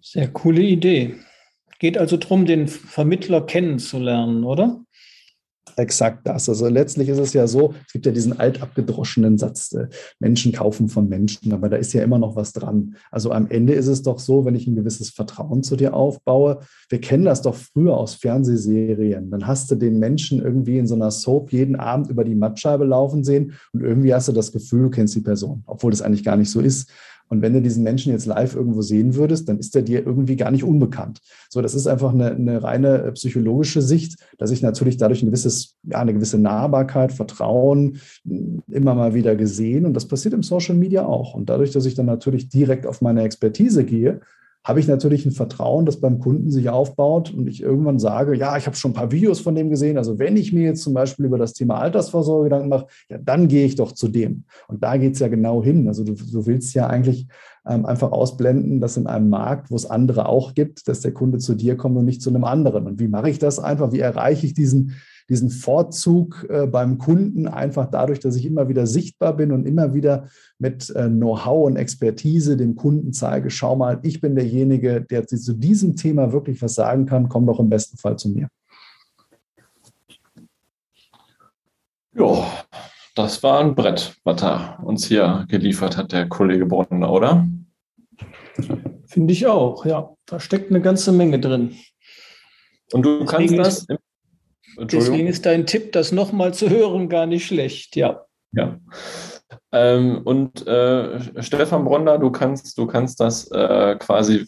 Sehr 0.00 0.28
coole 0.28 0.62
Idee. 0.62 1.14
Geht 1.78 1.98
also 1.98 2.16
darum, 2.16 2.46
den 2.46 2.68
Vermittler 2.68 3.44
kennenzulernen, 3.44 4.44
oder? 4.44 4.80
Exakt 5.78 6.26
das. 6.26 6.48
Also 6.48 6.68
letztlich 6.68 7.10
ist 7.10 7.18
es 7.18 7.34
ja 7.34 7.46
so, 7.46 7.74
es 7.86 7.92
gibt 7.92 8.06
ja 8.06 8.12
diesen 8.12 8.38
altabgedroschenen 8.38 9.36
Satz, 9.36 9.72
äh, 9.72 9.88
Menschen 10.18 10.52
kaufen 10.52 10.88
von 10.88 11.06
Menschen, 11.06 11.52
aber 11.52 11.68
da 11.68 11.76
ist 11.76 11.92
ja 11.92 12.02
immer 12.02 12.18
noch 12.18 12.34
was 12.34 12.54
dran. 12.54 12.96
Also 13.10 13.30
am 13.30 13.48
Ende 13.48 13.74
ist 13.74 13.86
es 13.86 14.02
doch 14.02 14.18
so, 14.18 14.46
wenn 14.46 14.54
ich 14.54 14.66
ein 14.66 14.74
gewisses 14.74 15.10
Vertrauen 15.10 15.62
zu 15.62 15.76
dir 15.76 15.92
aufbaue, 15.92 16.60
wir 16.88 17.00
kennen 17.00 17.26
das 17.26 17.42
doch 17.42 17.54
früher 17.54 17.94
aus 17.94 18.14
Fernsehserien, 18.14 19.30
dann 19.30 19.46
hast 19.46 19.70
du 19.70 19.74
den 19.74 19.98
Menschen 19.98 20.40
irgendwie 20.40 20.78
in 20.78 20.86
so 20.86 20.94
einer 20.94 21.10
Soap 21.10 21.52
jeden 21.52 21.76
Abend 21.76 22.08
über 22.08 22.24
die 22.24 22.34
Mattscheibe 22.34 22.86
laufen 22.86 23.22
sehen 23.22 23.52
und 23.74 23.82
irgendwie 23.82 24.14
hast 24.14 24.28
du 24.28 24.32
das 24.32 24.52
Gefühl, 24.52 24.84
du 24.84 24.90
kennst 24.90 25.14
die 25.14 25.20
Person, 25.20 25.62
obwohl 25.66 25.90
das 25.90 26.00
eigentlich 26.00 26.24
gar 26.24 26.36
nicht 26.36 26.50
so 26.50 26.60
ist. 26.60 26.90
Und 27.28 27.42
wenn 27.42 27.52
du 27.52 27.60
diesen 27.60 27.82
Menschen 27.82 28.12
jetzt 28.12 28.26
live 28.26 28.54
irgendwo 28.54 28.82
sehen 28.82 29.14
würdest, 29.14 29.48
dann 29.48 29.58
ist 29.58 29.74
er 29.74 29.82
dir 29.82 30.06
irgendwie 30.06 30.36
gar 30.36 30.50
nicht 30.50 30.64
unbekannt. 30.64 31.20
So, 31.48 31.60
das 31.60 31.74
ist 31.74 31.86
einfach 31.86 32.12
eine, 32.12 32.30
eine 32.32 32.62
reine 32.62 33.02
äh, 33.02 33.12
psychologische 33.12 33.82
Sicht, 33.82 34.16
dass 34.38 34.50
ich 34.50 34.62
natürlich 34.62 34.96
dadurch 34.96 35.22
ein 35.22 35.26
gewisses, 35.26 35.76
ja, 35.82 35.98
eine 35.98 36.14
gewisse 36.14 36.38
Nahbarkeit, 36.38 37.12
Vertrauen 37.12 38.00
hm, 38.24 38.62
immer 38.70 38.94
mal 38.94 39.14
wieder 39.14 39.34
gesehen. 39.34 39.86
Und 39.86 39.94
das 39.94 40.06
passiert 40.06 40.34
im 40.34 40.42
Social 40.42 40.76
Media 40.76 41.04
auch. 41.04 41.34
Und 41.34 41.48
dadurch, 41.48 41.72
dass 41.72 41.86
ich 41.86 41.94
dann 41.94 42.06
natürlich 42.06 42.48
direkt 42.48 42.86
auf 42.86 43.02
meine 43.02 43.22
Expertise 43.22 43.84
gehe, 43.84 44.20
habe 44.66 44.80
ich 44.80 44.88
natürlich 44.88 45.24
ein 45.24 45.30
Vertrauen, 45.30 45.86
das 45.86 46.00
beim 46.00 46.18
Kunden 46.18 46.50
sich 46.50 46.68
aufbaut 46.68 47.32
und 47.32 47.46
ich 47.46 47.62
irgendwann 47.62 48.00
sage, 48.00 48.34
ja, 48.34 48.56
ich 48.56 48.66
habe 48.66 48.74
schon 48.74 48.90
ein 48.90 48.94
paar 48.94 49.12
Videos 49.12 49.38
von 49.38 49.54
dem 49.54 49.70
gesehen. 49.70 49.96
Also 49.96 50.18
wenn 50.18 50.36
ich 50.36 50.52
mir 50.52 50.64
jetzt 50.64 50.82
zum 50.82 50.92
Beispiel 50.92 51.24
über 51.24 51.38
das 51.38 51.52
Thema 51.52 51.78
Altersvorsorge 51.78 52.44
Gedanken 52.44 52.68
mache, 52.68 52.88
ja, 53.08 53.16
dann 53.18 53.46
gehe 53.46 53.64
ich 53.64 53.76
doch 53.76 53.92
zu 53.92 54.08
dem. 54.08 54.42
Und 54.66 54.82
da 54.82 54.96
geht 54.96 55.14
es 55.14 55.20
ja 55.20 55.28
genau 55.28 55.62
hin. 55.62 55.86
Also 55.86 56.02
du, 56.02 56.14
du 56.14 56.46
willst 56.46 56.74
ja 56.74 56.88
eigentlich 56.88 57.28
ähm, 57.64 57.86
einfach 57.86 58.10
ausblenden, 58.10 58.80
dass 58.80 58.96
in 58.96 59.06
einem 59.06 59.28
Markt, 59.28 59.70
wo 59.70 59.76
es 59.76 59.86
andere 59.86 60.28
auch 60.28 60.52
gibt, 60.54 60.88
dass 60.88 61.00
der 61.00 61.12
Kunde 61.12 61.38
zu 61.38 61.54
dir 61.54 61.76
kommt 61.76 61.96
und 61.96 62.04
nicht 62.04 62.20
zu 62.20 62.30
einem 62.30 62.42
anderen. 62.42 62.88
Und 62.88 62.98
wie 62.98 63.06
mache 63.06 63.30
ich 63.30 63.38
das 63.38 63.60
einfach? 63.60 63.92
Wie 63.92 64.00
erreiche 64.00 64.46
ich 64.46 64.54
diesen 64.54 64.96
diesen 65.28 65.50
Vorzug 65.50 66.46
äh, 66.48 66.66
beim 66.66 66.98
Kunden 66.98 67.48
einfach 67.48 67.90
dadurch, 67.90 68.20
dass 68.20 68.36
ich 68.36 68.46
immer 68.46 68.68
wieder 68.68 68.86
sichtbar 68.86 69.36
bin 69.36 69.52
und 69.52 69.66
immer 69.66 69.94
wieder 69.94 70.28
mit 70.58 70.90
äh, 70.90 71.08
Know-how 71.08 71.66
und 71.66 71.76
Expertise 71.76 72.56
dem 72.56 72.76
Kunden 72.76 73.12
zeige, 73.12 73.50
schau 73.50 73.76
mal, 73.76 73.98
ich 74.02 74.20
bin 74.20 74.34
derjenige, 74.34 75.00
der 75.02 75.26
zu 75.26 75.52
diesem 75.54 75.96
Thema 75.96 76.32
wirklich 76.32 76.62
was 76.62 76.74
sagen 76.74 77.06
kann, 77.06 77.28
komm 77.28 77.46
doch 77.46 77.60
im 77.60 77.68
besten 77.68 77.96
Fall 77.96 78.16
zu 78.16 78.30
mir. 78.30 78.48
Ja, 82.14 82.46
das 83.14 83.42
war 83.42 83.60
ein 83.60 83.74
Brett, 83.74 84.16
was 84.24 84.42
er 84.42 84.78
uns 84.82 85.06
hier 85.06 85.44
geliefert 85.48 85.96
hat, 85.96 86.12
der 86.12 86.28
Kollege 86.28 86.66
Bronner, 86.66 87.10
oder? 87.10 87.46
Finde 89.06 89.32
ich 89.32 89.46
auch, 89.46 89.84
ja. 89.84 90.10
Da 90.24 90.40
steckt 90.40 90.70
eine 90.70 90.80
ganze 90.80 91.12
Menge 91.12 91.38
drin. 91.38 91.74
Und 92.92 93.02
du 93.02 93.24
kannst 93.24 93.56
das 93.56 93.84
im 93.84 93.98
Deswegen 94.78 95.26
ist 95.26 95.46
dein 95.46 95.66
Tipp, 95.66 95.92
das 95.92 96.12
nochmal 96.12 96.54
zu 96.54 96.70
hören, 96.70 97.08
gar 97.08 97.26
nicht 97.26 97.46
schlecht, 97.46 97.96
ja. 97.96 98.26
Ja. 98.52 98.78
Ähm, 99.72 100.22
und 100.24 100.66
äh, 100.66 101.42
Stefan 101.42 101.84
Bronder, 101.84 102.18
du 102.18 102.30
kannst, 102.30 102.78
du 102.78 102.86
kannst 102.86 103.20
das 103.20 103.50
äh, 103.50 103.96
quasi 103.98 104.46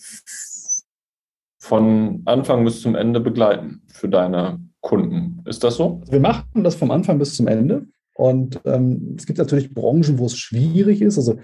von 1.61 2.23
Anfang 2.25 2.65
bis 2.65 2.81
zum 2.81 2.95
Ende 2.95 3.21
begleiten 3.21 3.83
für 3.89 4.09
deine 4.09 4.61
Kunden. 4.81 5.43
Ist 5.45 5.65
das 5.65 5.77
so? 5.77 6.03
Wir 6.09 6.21
machen 6.21 6.65
das 6.65 6.77
vom 6.77 6.91
Anfang 6.91 7.19
bis 7.19 7.37
zum 7.37 7.47
Ende. 7.47 7.87
Und 8.15 8.61
ähm, 8.65 9.15
es 9.17 9.27
gibt 9.27 9.39
natürlich 9.39 9.75
Branchen, 9.75 10.19
wo 10.19 10.27
es 10.27 10.37
schwierig 10.37 11.03
ist. 11.03 11.19
Also 11.19 11.39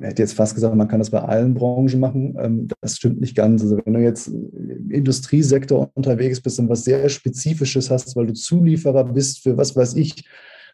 hätte 0.00 0.22
jetzt 0.22 0.34
fast 0.34 0.54
gesagt, 0.54 0.74
man 0.74 0.88
kann 0.88 0.98
das 0.98 1.10
bei 1.10 1.20
allen 1.20 1.54
Branchen 1.54 2.00
machen. 2.00 2.36
Ähm, 2.38 2.68
das 2.80 2.96
stimmt 2.96 3.20
nicht 3.20 3.36
ganz. 3.36 3.62
Also 3.62 3.78
wenn 3.84 3.94
du 3.94 4.00
jetzt 4.00 4.28
im 4.28 4.90
Industriesektor 4.90 5.90
unterwegs 5.94 6.40
bist 6.40 6.58
und 6.58 6.68
was 6.68 6.84
sehr 6.84 7.08
Spezifisches 7.08 7.90
hast, 7.90 8.16
weil 8.16 8.26
du 8.26 8.32
Zulieferer 8.34 9.04
bist 9.04 9.42
für 9.42 9.56
was 9.56 9.76
weiß 9.76 9.94
ich, 9.94 10.24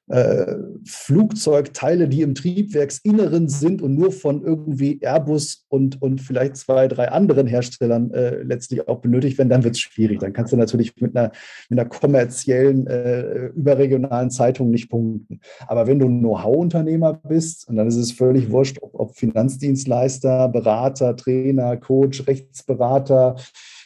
äh, 0.08 0.56
Flugzeugteile, 0.84 2.08
die 2.08 2.22
im 2.22 2.34
Triebwerksinneren 2.34 3.48
sind 3.48 3.80
und 3.82 3.94
nur 3.94 4.12
von 4.12 4.42
irgendwie 4.42 5.00
Airbus 5.00 5.64
und, 5.68 6.02
und 6.02 6.20
vielleicht 6.20 6.56
zwei, 6.56 6.88
drei 6.88 7.10
anderen 7.10 7.46
Herstellern 7.46 8.10
äh, 8.12 8.42
letztlich 8.42 8.88
auch 8.88 9.00
benötigt 9.00 9.38
werden, 9.38 9.48
dann 9.48 9.64
wird 9.64 9.76
es 9.76 9.80
schwierig. 9.80 10.20
Dann 10.20 10.32
kannst 10.32 10.52
du 10.52 10.56
natürlich 10.56 11.00
mit 11.00 11.16
einer, 11.16 11.30
mit 11.68 11.78
einer 11.78 11.88
kommerziellen, 11.88 12.86
äh, 12.88 13.46
überregionalen 13.48 14.30
Zeitung 14.30 14.70
nicht 14.70 14.90
punkten. 14.90 15.40
Aber 15.66 15.86
wenn 15.86 15.98
du 15.98 16.08
ein 16.08 16.18
Know-how-Unternehmer 16.18 17.14
bist, 17.14 17.68
und 17.68 17.76
dann 17.76 17.86
ist 17.86 17.96
es 17.96 18.12
völlig 18.12 18.50
wurscht, 18.50 18.78
ob, 18.82 18.94
ob 18.94 19.16
Finanzdienstleister, 19.16 20.48
Berater, 20.48 21.16
Trainer, 21.16 21.76
Coach, 21.76 22.26
Rechtsberater, 22.26 23.36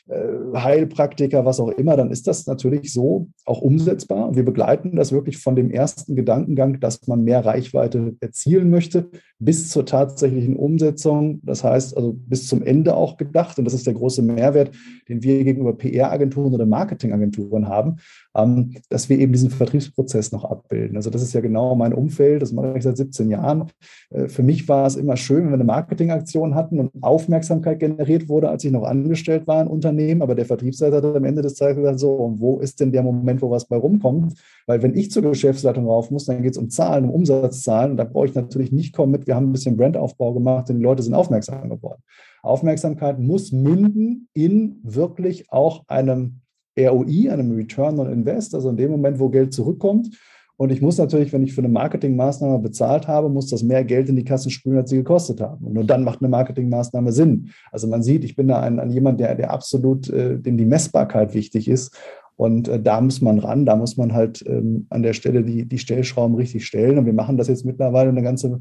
Heilpraktiker, 0.08 1.44
was 1.44 1.58
auch 1.58 1.70
immer, 1.70 1.96
dann 1.96 2.12
ist 2.12 2.28
das 2.28 2.46
natürlich 2.46 2.92
so 2.92 3.28
auch 3.44 3.60
umsetzbar. 3.60 4.36
Wir 4.36 4.44
begleiten 4.44 4.94
das 4.94 5.10
wirklich 5.10 5.38
von 5.38 5.56
dem 5.56 5.70
ersten 5.70 6.14
Gedankengang, 6.14 6.78
dass 6.78 7.04
man 7.08 7.24
mehr 7.24 7.44
Reichweite 7.44 8.14
erzielen 8.20 8.70
möchte, 8.70 9.10
bis 9.40 9.68
zur 9.68 9.84
tatsächlichen 9.84 10.54
Umsetzung. 10.54 11.40
Das 11.42 11.64
heißt 11.64 11.96
also 11.96 12.12
bis 12.12 12.46
zum 12.46 12.62
Ende 12.62 12.94
auch 12.94 13.16
gedacht. 13.16 13.58
Und 13.58 13.64
das 13.64 13.74
ist 13.74 13.86
der 13.86 13.94
große 13.94 14.22
Mehrwert, 14.22 14.70
den 15.08 15.24
wir 15.24 15.42
gegenüber 15.42 15.76
PR-Agenturen 15.76 16.54
oder 16.54 16.66
Marketingagenturen 16.66 17.66
haben. 17.66 17.96
Ähm, 18.36 18.74
dass 18.90 19.08
wir 19.08 19.18
eben 19.18 19.32
diesen 19.32 19.50
Vertriebsprozess 19.50 20.32
noch 20.32 20.44
abbilden. 20.44 20.96
Also 20.96 21.10
das 21.10 21.22
ist 21.22 21.32
ja 21.32 21.40
genau 21.40 21.74
mein 21.74 21.92
Umfeld, 21.92 22.42
das 22.42 22.52
mache 22.52 22.74
ich 22.76 22.84
seit 22.84 22.96
17 22.96 23.30
Jahren. 23.30 23.70
Äh, 24.10 24.28
für 24.28 24.42
mich 24.42 24.68
war 24.68 24.86
es 24.86 24.96
immer 24.96 25.16
schön, 25.16 25.44
wenn 25.44 25.50
wir 25.50 25.54
eine 25.54 25.64
Marketingaktion 25.64 26.54
hatten 26.54 26.78
und 26.78 26.90
Aufmerksamkeit 27.02 27.80
generiert 27.80 28.28
wurde, 28.28 28.48
als 28.48 28.64
ich 28.64 28.72
noch 28.72 28.84
angestellt 28.84 29.46
war 29.46 29.62
im 29.62 29.68
Unternehmen, 29.68 30.22
aber 30.22 30.34
der 30.34 30.44
Vertriebsleiter 30.44 30.96
hat 30.96 31.04
am 31.04 31.24
Ende 31.24 31.42
des 31.42 31.54
Tages 31.54 31.76
gesagt, 31.76 31.98
so, 31.98 32.12
und 32.14 32.40
wo 32.40 32.58
ist 32.58 32.80
denn 32.80 32.92
der 32.92 33.02
Moment, 33.02 33.42
wo 33.42 33.50
was 33.50 33.66
bei 33.66 33.76
rumkommt? 33.76 34.34
Weil 34.66 34.82
wenn 34.82 34.94
ich 34.94 35.10
zur 35.10 35.22
Geschäftsleitung 35.22 35.86
rauf 35.86 36.10
muss, 36.10 36.26
dann 36.26 36.42
geht 36.42 36.52
es 36.52 36.58
um 36.58 36.70
Zahlen, 36.70 37.04
um 37.04 37.10
Umsatzzahlen 37.10 37.92
und 37.92 37.96
da 37.96 38.04
brauche 38.04 38.26
ich 38.26 38.34
natürlich 38.34 38.72
nicht 38.72 38.94
kommen 38.94 39.12
mit, 39.12 39.26
wir 39.26 39.34
haben 39.34 39.48
ein 39.48 39.52
bisschen 39.52 39.76
Brandaufbau 39.76 40.34
gemacht 40.34 40.68
und 40.70 40.78
die 40.78 40.82
Leute 40.82 41.02
sind 41.02 41.14
aufmerksam 41.14 41.68
geworden. 41.70 42.02
Aufmerksamkeit 42.42 43.18
muss 43.18 43.50
münden 43.50 44.28
in 44.32 44.80
wirklich 44.82 45.50
auch 45.50 45.82
einem 45.88 46.40
ROI, 46.78 47.30
einem 47.30 47.52
Return 47.52 47.98
on 47.98 48.10
Invest, 48.10 48.54
also 48.54 48.68
in 48.70 48.76
dem 48.76 48.90
Moment, 48.90 49.18
wo 49.18 49.28
Geld 49.28 49.52
zurückkommt. 49.52 50.10
Und 50.58 50.72
ich 50.72 50.80
muss 50.80 50.96
natürlich, 50.96 51.32
wenn 51.32 51.42
ich 51.42 51.52
für 51.52 51.60
eine 51.60 51.68
Marketingmaßnahme 51.68 52.58
bezahlt 52.60 53.08
habe, 53.08 53.28
muss 53.28 53.50
das 53.50 53.62
mehr 53.62 53.84
Geld 53.84 54.08
in 54.08 54.16
die 54.16 54.24
Kassen 54.24 54.50
spülen, 54.50 54.78
als 54.78 54.88
sie 54.88 54.96
gekostet 54.96 55.40
haben. 55.40 55.66
Und 55.66 55.74
nur 55.74 55.84
dann 55.84 56.02
macht 56.02 56.22
eine 56.22 56.30
Marketingmaßnahme 56.30 57.12
Sinn. 57.12 57.50
Also 57.70 57.86
man 57.86 58.02
sieht, 58.02 58.24
ich 58.24 58.36
bin 58.36 58.48
da 58.48 58.60
ein, 58.60 58.80
ein 58.80 58.90
jemand, 58.90 59.20
der, 59.20 59.34
der 59.34 59.50
absolut, 59.50 60.08
äh, 60.08 60.38
dem 60.38 60.56
die 60.56 60.64
Messbarkeit 60.64 61.34
wichtig 61.34 61.68
ist. 61.68 61.94
Und 62.36 62.68
äh, 62.68 62.80
da 62.80 63.00
muss 63.02 63.20
man 63.20 63.38
ran, 63.38 63.66
da 63.66 63.76
muss 63.76 63.98
man 63.98 64.14
halt 64.14 64.44
ähm, 64.46 64.86
an 64.88 65.02
der 65.02 65.12
Stelle 65.12 65.42
die, 65.42 65.66
die 65.66 65.78
Stellschrauben 65.78 66.36
richtig 66.36 66.66
stellen. 66.66 66.96
Und 66.96 67.04
wir 67.04 67.12
machen 67.12 67.36
das 67.36 67.48
jetzt 67.48 67.66
mittlerweile 67.66 68.08
eine 68.08 68.22
ganze, 68.22 68.60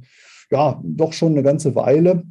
ja, 0.52 0.82
doch 0.84 1.14
schon 1.14 1.32
eine 1.32 1.44
ganze 1.44 1.76
Weile 1.76 2.24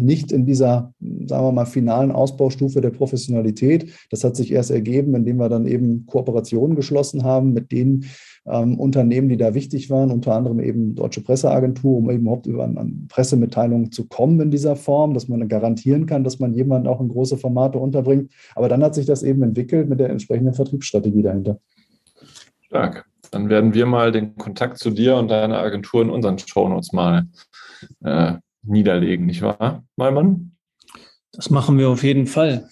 nicht 0.00 0.32
in 0.32 0.46
dieser, 0.46 0.92
sagen 1.00 1.44
wir 1.44 1.52
mal, 1.52 1.66
finalen 1.66 2.10
Ausbaustufe 2.10 2.80
der 2.80 2.90
Professionalität. 2.90 3.92
Das 4.10 4.24
hat 4.24 4.36
sich 4.36 4.52
erst 4.52 4.70
ergeben, 4.70 5.14
indem 5.14 5.36
wir 5.38 5.48
dann 5.48 5.66
eben 5.66 6.06
Kooperationen 6.06 6.76
geschlossen 6.76 7.24
haben 7.24 7.52
mit 7.52 7.72
den 7.72 8.06
ähm, 8.46 8.78
Unternehmen, 8.78 9.28
die 9.28 9.36
da 9.36 9.54
wichtig 9.54 9.90
waren, 9.90 10.10
unter 10.10 10.34
anderem 10.34 10.60
eben 10.60 10.94
Deutsche 10.94 11.20
Presseagentur, 11.20 11.98
um 11.98 12.10
eben 12.10 12.22
überhaupt 12.22 12.46
über 12.46 12.64
eine 12.64 12.92
Pressemitteilung 13.08 13.92
zu 13.92 14.06
kommen 14.06 14.40
in 14.40 14.50
dieser 14.50 14.76
Form, 14.76 15.14
dass 15.14 15.28
man 15.28 15.46
garantieren 15.48 16.06
kann, 16.06 16.24
dass 16.24 16.38
man 16.38 16.54
jemanden 16.54 16.88
auch 16.88 17.00
in 17.00 17.08
große 17.08 17.36
Formate 17.36 17.78
unterbringt. 17.78 18.32
Aber 18.54 18.68
dann 18.68 18.82
hat 18.82 18.94
sich 18.94 19.06
das 19.06 19.22
eben 19.22 19.42
entwickelt 19.42 19.88
mit 19.88 20.00
der 20.00 20.10
entsprechenden 20.10 20.54
Vertriebsstrategie 20.54 21.22
dahinter. 21.22 21.58
Stark. 22.60 23.06
Dann 23.30 23.50
werden 23.50 23.74
wir 23.74 23.86
mal 23.86 24.10
den 24.12 24.36
Kontakt 24.36 24.78
zu 24.78 24.90
dir 24.90 25.16
und 25.16 25.28
deiner 25.28 25.58
Agentur 25.58 26.02
in 26.02 26.10
unseren 26.10 26.38
Shownotes 26.38 26.92
mal 26.92 27.26
äh, 28.02 28.34
niederlegen, 28.68 29.26
nicht 29.26 29.42
wahr, 29.42 29.84
Malmann? 29.96 30.52
Das 31.32 31.50
machen 31.50 31.78
wir 31.78 31.88
auf 31.88 32.02
jeden 32.02 32.26
Fall. 32.26 32.68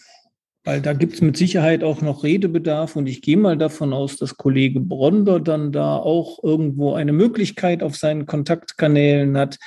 Weil 0.65 0.81
da 0.81 0.95
gibt 0.95 1.15
es 1.15 1.21
mit 1.21 1.37
Sicherheit 1.37 1.85
auch 1.85 2.03
noch 2.03 2.25
Redebedarf 2.25 2.97
und 2.97 3.07
ich 3.07 3.23
gehe 3.23 3.37
mal 3.37 3.57
davon 3.57 3.93
aus, 3.93 4.17
dass 4.17 4.37
Kollege 4.37 4.81
Bronder 4.81 5.39
dann 5.39 5.71
da 5.71 5.97
auch 5.97 6.43
irgendwo 6.43 6.95
eine 6.95 7.13
Möglichkeit 7.13 7.85
auf 7.85 7.95
seinen 7.95 8.27
Kontaktkanälen 8.27 9.39
hat, 9.39 9.59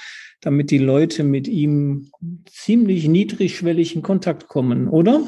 damit 0.41 0.71
die 0.71 0.77
Leute 0.77 1.23
mit 1.23 1.47
ihm 1.47 2.11
ziemlich 2.51 3.07
niedrigschwellig 3.07 3.95
in 3.95 4.01
Kontakt 4.01 4.49
kommen, 4.49 4.89
oder? 4.89 5.21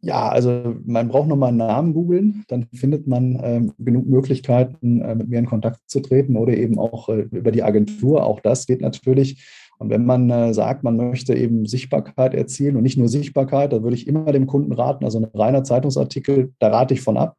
Ja, 0.00 0.28
also 0.28 0.76
man 0.86 1.08
braucht 1.08 1.28
nochmal 1.28 1.48
einen 1.48 1.58
Namen 1.58 1.92
googeln, 1.92 2.44
dann 2.48 2.68
findet 2.72 3.06
man 3.06 3.38
ähm, 3.42 3.72
genug 3.78 4.06
Möglichkeiten, 4.06 5.02
äh, 5.02 5.14
mit 5.14 5.28
mir 5.28 5.40
in 5.40 5.46
Kontakt 5.46 5.80
zu 5.88 6.00
treten 6.00 6.36
oder 6.36 6.56
eben 6.56 6.78
auch 6.78 7.08
äh, 7.08 7.26
über 7.32 7.50
die 7.50 7.64
Agentur. 7.64 8.24
Auch 8.24 8.40
das 8.40 8.66
geht 8.66 8.80
natürlich. 8.80 9.44
Und 9.78 9.90
wenn 9.90 10.04
man 10.04 10.28
äh, 10.30 10.52
sagt, 10.52 10.82
man 10.82 10.96
möchte 10.96 11.34
eben 11.34 11.66
Sichtbarkeit 11.66 12.34
erzielen 12.34 12.76
und 12.76 12.82
nicht 12.82 12.98
nur 12.98 13.08
Sichtbarkeit, 13.08 13.72
da 13.72 13.82
würde 13.82 13.96
ich 13.96 14.06
immer 14.06 14.32
dem 14.32 14.46
Kunden 14.46 14.72
raten, 14.72 15.04
also 15.04 15.18
ein 15.18 15.24
reiner 15.34 15.64
Zeitungsartikel, 15.64 16.52
da 16.58 16.68
rate 16.68 16.94
ich 16.94 17.00
von 17.00 17.16
ab, 17.16 17.36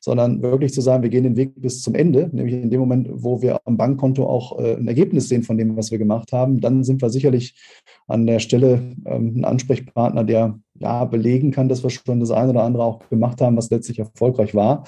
sondern 0.00 0.42
wirklich 0.42 0.72
zu 0.72 0.80
sagen, 0.80 1.02
wir 1.02 1.10
gehen 1.10 1.24
den 1.24 1.36
Weg 1.36 1.52
bis 1.56 1.82
zum 1.82 1.94
Ende, 1.94 2.30
nämlich 2.32 2.54
in 2.54 2.70
dem 2.70 2.80
Moment, 2.80 3.08
wo 3.10 3.42
wir 3.42 3.60
am 3.64 3.76
Bankkonto 3.76 4.26
auch 4.26 4.58
äh, 4.58 4.76
ein 4.76 4.88
Ergebnis 4.88 5.28
sehen 5.28 5.42
von 5.42 5.58
dem, 5.58 5.76
was 5.76 5.90
wir 5.90 5.98
gemacht 5.98 6.32
haben, 6.32 6.60
dann 6.60 6.84
sind 6.84 7.02
wir 7.02 7.10
sicherlich 7.10 7.54
an 8.06 8.26
der 8.26 8.38
Stelle 8.38 8.82
ähm, 9.06 9.34
ein 9.36 9.44
Ansprechpartner, 9.44 10.24
der 10.24 10.58
ja 10.84 11.04
belegen 11.04 11.50
kann, 11.50 11.68
dass 11.68 11.82
wir 11.82 11.90
schon 11.90 12.20
das 12.20 12.30
eine 12.30 12.50
oder 12.50 12.62
andere 12.62 12.84
auch 12.84 13.08
gemacht 13.08 13.40
haben, 13.40 13.56
was 13.56 13.70
letztlich 13.70 13.98
erfolgreich 13.98 14.54
war. 14.54 14.84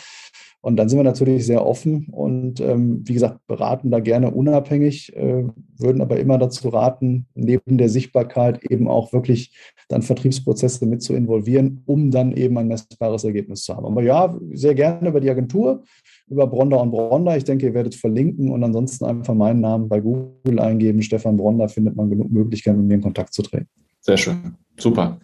Und 0.60 0.76
dann 0.76 0.88
sind 0.88 0.98
wir 0.98 1.04
natürlich 1.04 1.46
sehr 1.46 1.64
offen 1.64 2.08
und 2.10 2.60
ähm, 2.60 3.02
wie 3.04 3.14
gesagt, 3.14 3.38
beraten 3.46 3.92
da 3.92 4.00
gerne 4.00 4.32
unabhängig, 4.32 5.14
äh, 5.14 5.44
würden 5.78 6.02
aber 6.02 6.18
immer 6.18 6.38
dazu 6.38 6.68
raten, 6.70 7.26
neben 7.36 7.78
der 7.78 7.88
Sichtbarkeit 7.88 8.64
eben 8.64 8.88
auch 8.88 9.12
wirklich 9.12 9.56
dann 9.88 10.02
Vertriebsprozesse 10.02 10.84
mit 10.86 11.02
zu 11.02 11.14
involvieren, 11.14 11.82
um 11.86 12.10
dann 12.10 12.32
eben 12.32 12.58
ein 12.58 12.66
messbares 12.66 13.22
Ergebnis 13.22 13.62
zu 13.62 13.76
haben. 13.76 13.86
Aber 13.86 14.02
ja, 14.02 14.36
sehr 14.54 14.74
gerne 14.74 15.08
über 15.08 15.20
die 15.20 15.30
Agentur, 15.30 15.84
über 16.26 16.48
Bronder 16.48 16.80
und 16.80 16.90
Bronder. 16.90 17.36
Ich 17.36 17.44
denke, 17.44 17.66
ihr 17.66 17.74
werdet 17.74 17.94
verlinken 17.94 18.50
und 18.50 18.64
ansonsten 18.64 19.04
einfach 19.04 19.34
meinen 19.34 19.60
Namen 19.60 19.88
bei 19.88 20.00
Google 20.00 20.58
eingeben. 20.58 21.00
Stefan 21.00 21.36
Bronder 21.36 21.68
findet 21.68 21.94
man 21.94 22.10
genug 22.10 22.32
Möglichkeiten, 22.32 22.78
mit 22.78 22.88
mir 22.88 22.94
in 22.94 23.02
Kontakt 23.02 23.32
zu 23.32 23.42
treten. 23.42 23.68
Sehr 24.06 24.18
schön. 24.18 24.54
Super. 24.78 25.18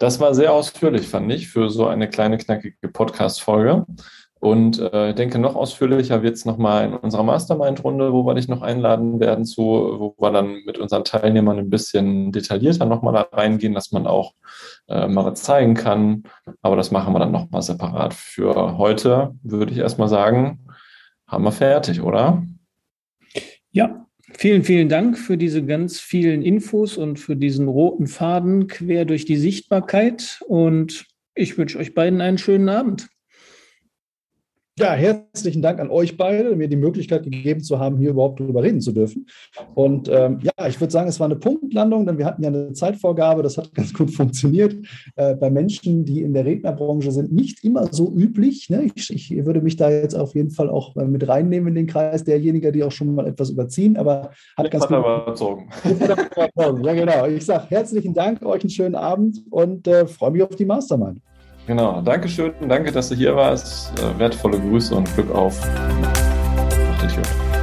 Das 0.00 0.18
war 0.18 0.34
sehr 0.34 0.52
ausführlich, 0.52 1.06
fand 1.06 1.30
ich, 1.30 1.46
für 1.46 1.70
so 1.70 1.86
eine 1.86 2.10
kleine, 2.10 2.38
knackige 2.38 2.88
Podcast-Folge. 2.88 3.86
Und 4.40 4.80
äh, 4.80 5.10
ich 5.10 5.14
denke, 5.14 5.38
noch 5.38 5.54
ausführlicher 5.54 6.24
wird 6.24 6.34
es 6.34 6.44
nochmal 6.44 6.86
in 6.86 6.94
unserer 6.94 7.22
Mastermind-Runde, 7.22 8.12
wo 8.12 8.26
wir 8.26 8.34
dich 8.34 8.48
noch 8.48 8.62
einladen 8.62 9.20
werden 9.20 9.44
zu, 9.44 9.62
wo 9.62 10.16
wir 10.18 10.32
dann 10.32 10.64
mit 10.66 10.76
unseren 10.76 11.04
Teilnehmern 11.04 11.56
ein 11.56 11.70
bisschen 11.70 12.32
detaillierter 12.32 12.84
nochmal 12.84 13.12
da 13.14 13.28
reingehen, 13.30 13.74
dass 13.74 13.92
man 13.92 14.08
auch 14.08 14.34
äh, 14.88 15.06
mal 15.06 15.24
was 15.24 15.44
zeigen 15.44 15.74
kann. 15.74 16.24
Aber 16.62 16.74
das 16.74 16.90
machen 16.90 17.14
wir 17.14 17.20
dann 17.20 17.30
nochmal 17.30 17.62
separat. 17.62 18.12
Für 18.12 18.76
heute 18.76 19.36
würde 19.44 19.70
ich 19.70 19.78
erstmal 19.78 20.08
sagen, 20.08 20.66
haben 21.28 21.44
wir 21.44 21.52
fertig, 21.52 22.02
oder? 22.02 22.42
Ja, 23.70 24.04
Vielen, 24.38 24.64
vielen 24.64 24.90
Dank 24.90 25.16
für 25.16 25.38
diese 25.38 25.64
ganz 25.64 25.98
vielen 25.98 26.42
Infos 26.42 26.98
und 26.98 27.18
für 27.18 27.36
diesen 27.36 27.68
roten 27.68 28.06
Faden 28.06 28.66
quer 28.66 29.06
durch 29.06 29.24
die 29.24 29.36
Sichtbarkeit. 29.36 30.40
Und 30.46 31.06
ich 31.34 31.56
wünsche 31.56 31.78
euch 31.78 31.94
beiden 31.94 32.20
einen 32.20 32.36
schönen 32.36 32.68
Abend. 32.68 33.08
Ja, 34.78 34.92
herzlichen 34.92 35.62
Dank 35.62 35.80
an 35.80 35.88
euch 35.88 36.18
beide, 36.18 36.54
mir 36.54 36.68
die 36.68 36.76
Möglichkeit 36.76 37.22
gegeben 37.22 37.62
zu 37.62 37.78
haben, 37.78 37.96
hier 37.96 38.10
überhaupt 38.10 38.40
darüber 38.40 38.62
reden 38.62 38.82
zu 38.82 38.92
dürfen. 38.92 39.26
Und 39.74 40.10
ähm, 40.10 40.40
ja, 40.42 40.68
ich 40.68 40.78
würde 40.78 40.90
sagen, 40.90 41.08
es 41.08 41.18
war 41.18 41.24
eine 41.24 41.36
Punktlandung, 41.36 42.04
denn 42.04 42.18
wir 42.18 42.26
hatten 42.26 42.42
ja 42.42 42.50
eine 42.50 42.74
Zeitvorgabe, 42.74 43.42
das 43.42 43.56
hat 43.56 43.72
ganz 43.74 43.94
gut 43.94 44.10
funktioniert. 44.10 44.76
Äh, 45.14 45.34
bei 45.34 45.48
Menschen, 45.48 46.04
die 46.04 46.20
in 46.20 46.34
der 46.34 46.44
Rednerbranche 46.44 47.10
sind, 47.10 47.32
nicht 47.32 47.64
immer 47.64 47.90
so 47.90 48.12
üblich. 48.14 48.68
Ne? 48.68 48.90
Ich, 48.94 49.08
ich, 49.10 49.46
würde 49.46 49.62
mich 49.62 49.76
da 49.76 49.88
jetzt 49.88 50.14
auf 50.14 50.34
jeden 50.34 50.50
Fall 50.50 50.68
auch 50.68 50.94
mit 50.94 51.26
reinnehmen 51.26 51.68
in 51.68 51.74
den 51.74 51.86
Kreis 51.86 52.24
derjenigen, 52.24 52.70
die 52.74 52.84
auch 52.84 52.92
schon 52.92 53.14
mal 53.14 53.26
etwas 53.26 53.48
überziehen, 53.48 53.96
aber 53.96 54.32
hat 54.58 54.66
ich 54.66 54.70
ganz 54.70 54.86
gut 54.86 54.98
überzogen. 54.98 55.70
ja, 56.84 56.92
genau. 56.92 57.26
Ich 57.28 57.46
sage 57.46 57.64
herzlichen 57.70 58.12
Dank, 58.12 58.44
euch 58.44 58.60
einen 58.60 58.68
schönen 58.68 58.94
Abend 58.94 59.42
und 59.48 59.88
äh, 59.88 60.06
freue 60.06 60.32
mich 60.32 60.42
auf 60.42 60.54
die 60.54 60.66
Mastermind. 60.66 61.22
Genau, 61.66 62.00
danke 62.00 62.28
schön, 62.28 62.52
danke, 62.68 62.92
dass 62.92 63.08
du 63.08 63.16
hier 63.16 63.34
warst. 63.34 63.92
Äh, 63.98 64.18
wertvolle 64.18 64.60
Grüße 64.60 64.94
und 64.94 65.12
Glück 65.14 65.34
auf. 65.34 65.60
Macht 65.66 67.02
dich 67.02 67.16
gut. 67.16 67.55